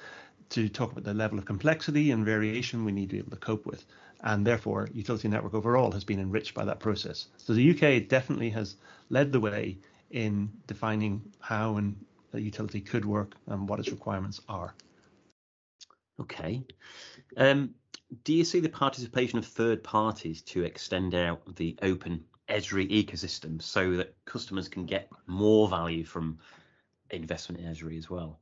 to 0.50 0.68
talk 0.68 0.92
about 0.92 1.04
the 1.04 1.14
level 1.14 1.38
of 1.38 1.46
complexity 1.46 2.10
and 2.10 2.26
variation 2.26 2.84
we 2.84 2.92
need 2.92 3.10
to 3.10 3.14
be 3.14 3.20
able 3.20 3.30
to 3.30 3.38
cope 3.38 3.66
with, 3.68 3.86
and 4.24 4.46
therefore, 4.46 4.90
utility 4.94 5.28
network 5.28 5.54
overall 5.54 5.92
has 5.92 6.04
been 6.04 6.20
enriched 6.20 6.56
by 6.56 6.66
that 6.66 6.80
process. 6.80 7.28
So 7.38 7.54
the 7.54 7.70
UK 7.72 8.08
definitely 8.08 8.50
has 8.52 8.76
led 9.10 9.32
the 9.32 9.40
way 9.40 9.78
in 10.10 10.50
defining 10.66 11.22
how 11.40 11.78
and 11.78 11.96
a 12.34 12.40
utility 12.40 12.82
could 12.82 13.06
work 13.06 13.36
and 13.48 13.70
what 13.70 13.80
its 13.80 13.90
requirements 13.90 14.42
are. 14.50 14.74
Okay. 16.20 16.64
Um, 17.38 17.76
do 18.24 18.34
you 18.34 18.44
see 18.44 18.60
the 18.60 18.70
participation 18.70 19.40
of 19.40 19.46
third 19.46 19.84
parties 19.84 20.42
to 20.44 20.64
extend 20.64 21.16
out 21.16 21.56
the 21.56 21.78
open 21.82 22.24
Esri 22.50 22.90
ecosystem 22.90 23.62
so 23.62 23.96
that 23.98 24.16
customers 24.26 24.68
can 24.68 24.86
get 24.86 25.10
more 25.28 25.70
value 25.70 26.04
from 26.04 26.40
investment 27.12 27.62
in 27.62 27.72
Esri 27.72 27.98
as 27.98 28.10
well. 28.10 28.40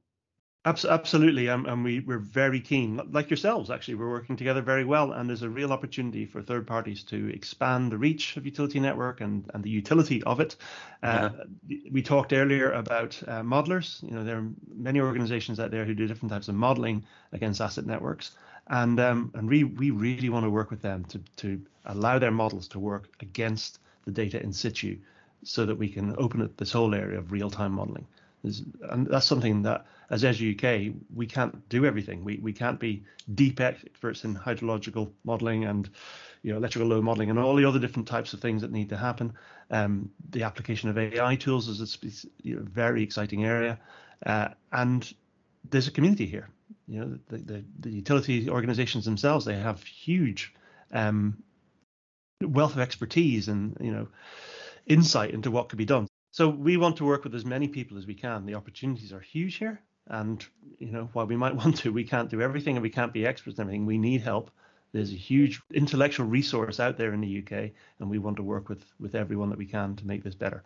Absolutely, 0.66 1.48
um, 1.48 1.66
and 1.66 1.82
we, 1.82 2.02
we're 2.02 2.18
very 2.18 2.60
keen, 2.60 3.00
like 3.12 3.30
yourselves, 3.30 3.70
actually, 3.70 3.96
we're 3.96 4.10
working 4.10 4.36
together 4.36 4.62
very 4.62 4.84
well, 4.84 5.14
and 5.14 5.30
there's 5.30 5.44
a 5.44 5.50
real 5.50 5.72
opportunity 5.72 6.26
for 6.26 6.42
third 6.42 6.68
parties 6.68 7.04
to 7.04 7.30
expand 7.34 7.90
the 7.90 7.98
reach 7.98 8.36
of 8.36 8.46
utility 8.46 8.78
network 8.78 9.22
and, 9.22 9.50
and 9.54 9.64
the 9.64 9.70
utility 9.70 10.22
of 10.24 10.42
it. 10.42 10.58
Uh, 11.04 11.30
yeah. 11.68 11.78
We 11.90 12.02
talked 12.02 12.34
earlier 12.34 12.72
about 12.74 13.18
uh, 13.28 13.44
modelers. 13.44 14.04
You 14.04 14.12
know, 14.12 14.26
there 14.26 14.40
are 14.40 14.50
many 14.76 15.00
organizations 15.00 15.58
out 15.58 15.72
there 15.72 15.86
who 15.86 15.94
do 15.94 16.06
different 16.06 16.34
types 16.34 16.50
of 16.50 16.56
modeling 16.56 17.06
against 17.32 17.62
asset 17.62 17.86
networks, 17.86 18.32
and 18.68 19.00
um, 19.00 19.32
and 19.36 19.48
we 19.48 19.64
we 19.64 19.92
really 19.92 20.30
want 20.30 20.44
to 20.44 20.50
work 20.50 20.70
with 20.70 20.82
them 20.82 21.06
to 21.06 21.20
to 21.38 21.62
allow 21.86 22.20
their 22.20 22.32
models 22.32 22.68
to 22.70 22.80
work 22.80 23.08
against 23.22 23.80
the 24.04 24.12
data 24.12 24.44
in 24.44 24.52
situ, 24.52 24.98
so 25.44 25.66
that 25.66 25.78
we 25.78 25.88
can 25.88 26.14
open 26.18 26.42
up 26.42 26.58
this 26.58 26.74
whole 26.74 26.94
area 26.94 27.20
of 27.20 27.32
real 27.32 27.50
time 27.50 27.72
modeling 27.72 28.06
and 28.90 29.08
that's 29.08 29.26
something 29.26 29.62
that 29.64 29.86
as 30.10 30.24
Esri 30.24 30.54
UK 30.54 30.96
we 31.14 31.26
can't 31.26 31.68
do 31.70 31.86
everything. 31.86 32.24
We 32.24 32.38
we 32.38 32.54
can't 32.54 32.80
be 32.80 33.04
deep 33.34 33.60
experts 33.60 34.24
in 34.24 34.36
hydrological 34.36 35.12
modelling 35.24 35.66
and 35.66 35.90
you 36.44 36.52
know 36.52 36.58
electrical 36.58 36.88
load 36.88 37.04
modelling 37.04 37.30
and 37.30 37.40
all 37.40 37.56
the 37.56 37.66
other 37.66 37.80
different 37.80 38.08
types 38.08 38.34
of 38.34 38.40
things 38.40 38.62
that 38.62 38.72
need 38.72 38.90
to 38.90 38.98
happen. 38.98 39.34
Um, 39.70 40.12
the 40.30 40.44
application 40.44 40.90
of 40.90 40.98
AI 40.98 41.36
tools 41.36 41.68
is 41.68 41.82
a 41.82 42.48
you 42.48 42.56
know, 42.56 42.62
very 42.64 43.04
exciting 43.04 43.46
area, 43.46 43.80
uh, 44.26 44.50
and 44.72 45.14
there's 45.70 45.88
a 45.88 45.92
community 45.92 46.26
here. 46.26 46.50
You 46.88 47.00
know 47.02 47.20
the, 47.28 47.38
the, 47.38 47.66
the 47.80 47.90
utility 47.90 48.50
organisations 48.50 49.06
themselves 49.06 49.46
they 49.46 49.56
have 49.56 49.84
huge 49.84 50.54
um, 50.94 51.44
wealth 52.42 52.74
of 52.74 52.80
expertise 52.80 53.48
and 53.48 53.78
you 53.82 53.92
know 53.92 54.08
insight 54.86 55.32
into 55.32 55.52
what 55.52 55.70
could 55.70 55.78
be 55.78 55.86
done. 55.86 56.08
So 56.38 56.50
we 56.50 56.78
want 56.78 56.98
to 56.98 57.04
work 57.04 57.24
with 57.24 57.34
as 57.34 57.46
many 57.46 57.68
people 57.68 57.98
as 57.98 58.06
we 58.06 58.14
can. 58.14 58.46
The 58.46 58.54
opportunities 58.54 59.12
are 59.12 59.20
huge 59.20 59.56
here. 59.56 59.82
And, 60.06 60.46
you 60.78 60.92
know, 60.92 61.10
while 61.14 61.26
we 61.26 61.36
might 61.36 61.56
want 61.56 61.78
to, 61.78 61.92
we 61.92 62.04
can't 62.04 62.30
do 62.30 62.44
everything 62.44 62.76
and 62.76 62.84
we 62.84 62.92
can't 62.92 63.12
be 63.12 63.26
experts 63.26 63.58
in 63.58 63.64
everything. 63.64 63.88
We 63.88 63.98
need 63.98 64.22
help. 64.22 64.52
There's 64.92 65.12
a 65.12 65.16
huge 65.16 65.60
intellectual 65.74 66.28
resource 66.28 66.80
out 66.80 66.96
there 66.96 67.12
in 67.12 67.22
the 67.22 67.40
UK, 67.40 67.72
and 67.98 68.08
we 68.08 68.20
want 68.20 68.38
to 68.38 68.44
work 68.44 68.70
with, 68.70 68.86
with 69.00 69.16
everyone 69.16 69.50
that 69.50 69.58
we 69.58 69.66
can 69.66 69.96
to 69.96 70.06
make 70.06 70.24
this 70.24 70.36
better. 70.36 70.64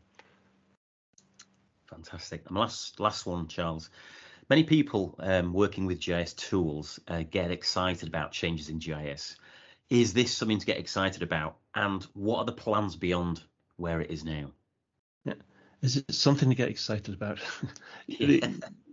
Fantastic. 1.89 2.43
And 2.47 2.57
last 2.57 2.99
last 2.99 3.25
one, 3.25 3.47
Charles. 3.47 3.89
Many 4.49 4.65
people 4.65 5.15
um, 5.19 5.53
working 5.53 5.85
with 5.85 6.01
GIS 6.01 6.33
tools 6.33 6.99
uh, 7.07 7.23
get 7.23 7.49
excited 7.49 8.09
about 8.09 8.33
changes 8.33 8.67
in 8.67 8.79
GIS. 8.79 9.37
Is 9.89 10.11
this 10.11 10.35
something 10.35 10.59
to 10.59 10.65
get 10.65 10.79
excited 10.79 11.23
about? 11.23 11.55
And 11.73 12.03
what 12.13 12.39
are 12.39 12.45
the 12.45 12.51
plans 12.51 12.97
beyond 12.97 13.41
where 13.77 14.01
it 14.01 14.11
is 14.11 14.25
now? 14.25 14.51
Is 15.81 15.97
it 15.97 16.13
something 16.13 16.49
to 16.49 16.55
get 16.55 16.69
excited 16.69 17.13
about? 17.13 17.39
it, 18.07 18.43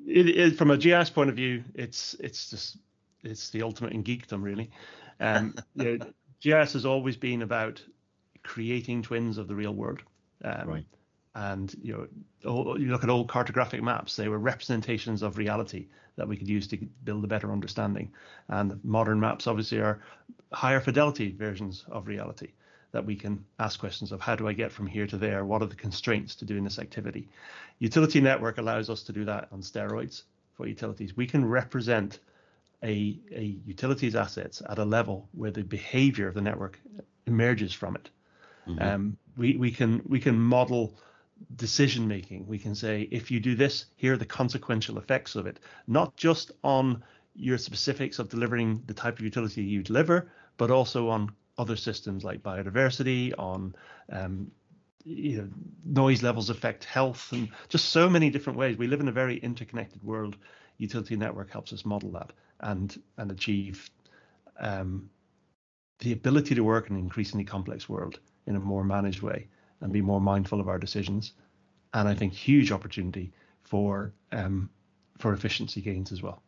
it, 0.07 0.29
it, 0.29 0.57
from 0.57 0.71
a 0.71 0.79
GIS 0.79 1.11
point 1.11 1.31
of 1.31 1.37
view, 1.37 1.63
it's 1.75 2.15
it's 2.19 2.51
just 2.51 2.79
it's 3.23 3.51
the 3.51 3.63
ultimate 3.63 3.93
in 3.93 4.03
geekdom, 4.03 4.43
really. 4.43 4.71
Um, 5.21 5.55
you 5.75 5.99
know, 5.99 6.07
GIS 6.41 6.73
has 6.73 6.87
always 6.87 7.17
been 7.17 7.43
about 7.43 7.83
creating 8.43 9.03
twins 9.03 9.37
of 9.37 9.49
the 9.49 9.55
real 9.55 9.75
world. 9.75 10.03
Um, 10.43 10.69
right. 10.69 10.85
And 11.35 11.75
you 11.83 12.09
know, 12.43 12.77
you 12.77 12.91
look 12.91 13.05
at 13.05 13.11
old 13.11 13.29
cartographic 13.29 13.83
maps; 13.83 14.17
they 14.17 14.29
were 14.29 14.39
representations 14.39 15.23
of 15.23 15.37
reality 15.37 15.89
that 16.17 16.27
we 16.27 16.37
could 16.37 16.49
use 16.49 16.67
to 16.69 16.79
build 17.05 17.23
a 17.23 17.29
better 17.29 17.53
understanding. 17.53 18.11
And 18.49 18.83
modern 18.83 19.21
maps, 19.21 19.47
obviously, 19.47 19.79
are 19.79 20.01
higher 20.53 20.81
fidelity 20.81 21.33
versions 21.33 21.85
of 21.91 22.09
reality 22.09 22.49
that 22.93 23.05
we 23.05 23.17
can 23.17 23.45
ask 23.59 23.79
questions 23.79 24.13
of 24.13 24.21
how 24.21 24.35
do 24.35 24.49
I 24.49 24.53
get 24.53 24.73
from 24.73 24.87
here 24.87 25.07
to 25.07 25.17
there? 25.17 25.45
What 25.45 25.63
are 25.63 25.67
the 25.67 25.75
constraints 25.75 26.35
to 26.37 26.45
doing 26.45 26.65
this 26.65 26.79
activity? 26.79 27.29
Utility 27.79 28.21
network 28.21 28.59
allows 28.59 28.89
us 28.89 29.03
to 29.05 29.13
do 29.13 29.25
that 29.27 29.49
on 29.53 29.61
steroids 29.61 30.23
for 30.55 30.67
utilities. 30.67 31.17
We 31.17 31.27
can 31.27 31.45
represent 31.45 32.19
a, 32.83 33.19
a 33.33 33.59
utilities 33.67 34.15
assets 34.15 34.63
at 34.69 34.79
a 34.79 34.85
level 34.85 35.29
where 35.33 35.51
the 35.51 35.63
behavior 35.63 36.29
of 36.29 36.35
the 36.35 36.41
network 36.41 36.81
emerges 37.27 37.73
from 37.73 37.97
it. 37.97 38.11
Mm-hmm. 38.67 38.83
Um, 38.83 39.17
we, 39.37 39.57
we 39.57 39.71
can 39.71 40.03
we 40.07 40.21
can 40.21 40.39
model 40.39 40.95
decision 41.57 42.09
making. 42.09 42.47
We 42.47 42.59
can 42.59 42.75
say 42.75 43.09
if 43.11 43.31
you 43.31 43.41
do 43.41 43.55
this, 43.55 43.87
here 43.97 44.15
are 44.15 44.17
the 44.17 44.27
consequential 44.27 44.99
effects 44.99 45.37
of 45.37 45.47
it, 45.47 45.61
not 45.87 46.17
just 46.17 46.53
on 46.65 47.03
your 47.35 47.59
specifics 47.59 48.19
of 48.19 48.29
delivering 48.29 48.83
the 48.87 48.95
type 48.95 49.19
of 49.19 49.25
utility 49.25 49.63
you 49.63 49.83
deliver, 49.83 50.31
but 50.57 50.71
also 50.71 51.09
on 51.09 51.31
other 51.59 51.77
systems 51.77 52.25
like 52.25 52.43
biodiversity, 52.43 53.35
on 53.39 53.75
um, 54.11 54.51
you 55.05 55.39
know, 55.39 55.49
noise 55.85 56.23
levels 56.23 56.51
affect 56.51 56.85
health, 56.85 57.33
and 57.33 57.49
just 57.69 57.91
so 57.91 58.09
many 58.09 58.31
different 58.31 58.59
ways. 58.59 58.77
We 58.77 58.87
live 58.87 59.01
in 59.01 59.09
a 59.09 59.13
very 59.13 59.39
interconnected 59.39 60.03
world. 60.03 60.37
Utility 60.79 61.17
network 61.17 61.51
helps 61.51 61.73
us 61.73 61.85
model 61.85 62.11
that 62.13 62.33
and 62.61 63.01
and 63.17 63.31
achieve 63.31 63.91
um, 64.61 65.11
the 65.99 66.13
ability 66.13 66.55
to 66.55 66.63
work 66.63 66.89
in 66.89 66.97
an 66.97 67.03
increasingly 67.03 67.45
complex 67.45 67.89
world 67.89 68.21
in 68.47 68.57
a 68.57 68.61
more 68.61 68.85
managed 68.85 69.23
way 69.23 69.49
and 69.81 69.93
be 69.93 70.01
more 70.01 70.21
mindful 70.21 70.61
of 70.61 70.69
our 70.69 70.79
decisions. 70.79 71.33
And 71.95 72.09
I 72.09 72.15
think 72.15 72.33
huge 72.33 72.71
opportunity 72.71 73.33
for 73.63 74.13
um, 74.33 74.71
for 75.19 75.33
efficiency 75.33 75.81
gains 75.81 76.13
as 76.13 76.23
well. 76.23 76.43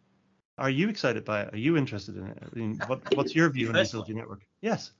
Are 0.58 0.70
you 0.70 0.90
excited 0.90 1.24
by 1.24 1.42
it? 1.42 1.54
Are 1.54 1.58
you 1.58 1.76
interested 1.76 2.16
in 2.16 2.26
it? 2.26 2.38
I 2.42 2.58
mean, 2.58 2.78
what, 2.86 3.00
what's 3.16 3.34
your 3.34 3.48
view 3.48 3.68
on 3.68 3.72
the 3.72 3.82
utility 3.82 4.12
network? 4.12 4.42
Yes. 4.60 4.92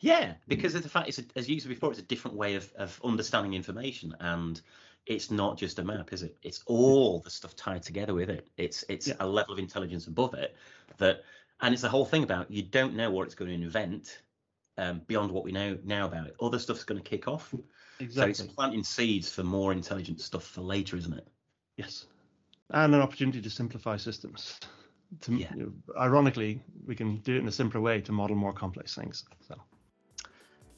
Yeah, 0.00 0.34
because 0.46 0.74
of 0.74 0.82
the 0.82 0.88
fact 0.88 1.08
it's 1.08 1.18
a, 1.18 1.24
as 1.36 1.48
you 1.48 1.58
said 1.60 1.68
before, 1.68 1.90
it's 1.90 1.98
a 1.98 2.04
different 2.04 2.36
way 2.36 2.54
of, 2.54 2.72
of 2.76 3.00
understanding 3.04 3.54
information, 3.54 4.14
and 4.20 4.60
it's 5.06 5.30
not 5.30 5.58
just 5.58 5.78
a 5.78 5.84
map, 5.84 6.12
is 6.12 6.22
it? 6.22 6.36
It's 6.42 6.62
all 6.66 7.20
the 7.20 7.30
stuff 7.30 7.56
tied 7.56 7.82
together 7.82 8.14
with 8.14 8.30
it. 8.30 8.48
It's 8.56 8.84
it's 8.88 9.08
yeah. 9.08 9.14
a 9.20 9.26
level 9.26 9.52
of 9.52 9.58
intelligence 9.58 10.06
above 10.06 10.34
it 10.34 10.54
that, 10.98 11.24
and 11.60 11.72
it's 11.72 11.82
the 11.82 11.88
whole 11.88 12.04
thing 12.04 12.22
about 12.22 12.50
you 12.50 12.62
don't 12.62 12.94
know 12.94 13.10
what 13.10 13.26
it's 13.26 13.34
going 13.34 13.48
to 13.48 13.54
invent 13.54 14.20
um, 14.76 15.02
beyond 15.06 15.32
what 15.32 15.44
we 15.44 15.52
know 15.52 15.78
now 15.84 16.06
about 16.06 16.26
it. 16.26 16.36
Other 16.40 16.58
stuff's 16.58 16.84
going 16.84 17.02
to 17.02 17.08
kick 17.08 17.26
off. 17.26 17.54
Exactly. 18.00 18.34
So 18.34 18.44
it's 18.44 18.52
planting 18.52 18.84
seeds 18.84 19.32
for 19.32 19.42
more 19.42 19.72
intelligent 19.72 20.20
stuff 20.20 20.44
for 20.44 20.60
later, 20.60 20.96
isn't 20.96 21.14
it? 21.14 21.26
Yes, 21.76 22.06
and 22.70 22.94
an 22.94 23.00
opportunity 23.00 23.40
to 23.40 23.50
simplify 23.50 23.96
systems. 23.96 24.58
To, 25.22 25.34
yeah. 25.34 25.54
You 25.54 25.62
know, 25.62 25.72
ironically, 26.00 26.60
we 26.86 26.94
can 26.94 27.16
do 27.18 27.36
it 27.36 27.38
in 27.38 27.48
a 27.48 27.52
simpler 27.52 27.80
way 27.80 28.00
to 28.00 28.12
model 28.12 28.36
more 28.36 28.52
complex 28.52 28.94
things. 28.94 29.24
So. 29.46 29.56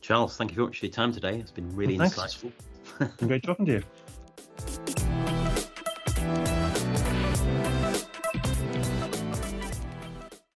Charles, 0.01 0.37
thank 0.37 0.51
you 0.51 0.57
very 0.57 0.67
much 0.69 0.79
for 0.79 0.87
your 0.87 0.93
time 0.93 1.13
today. 1.13 1.39
It's 1.39 1.51
been 1.51 1.75
really 1.75 1.99
well, 1.99 2.09
insightful. 2.09 2.53
great 3.27 3.43
talking 3.43 3.67
to 3.67 3.73
you. 3.73 3.83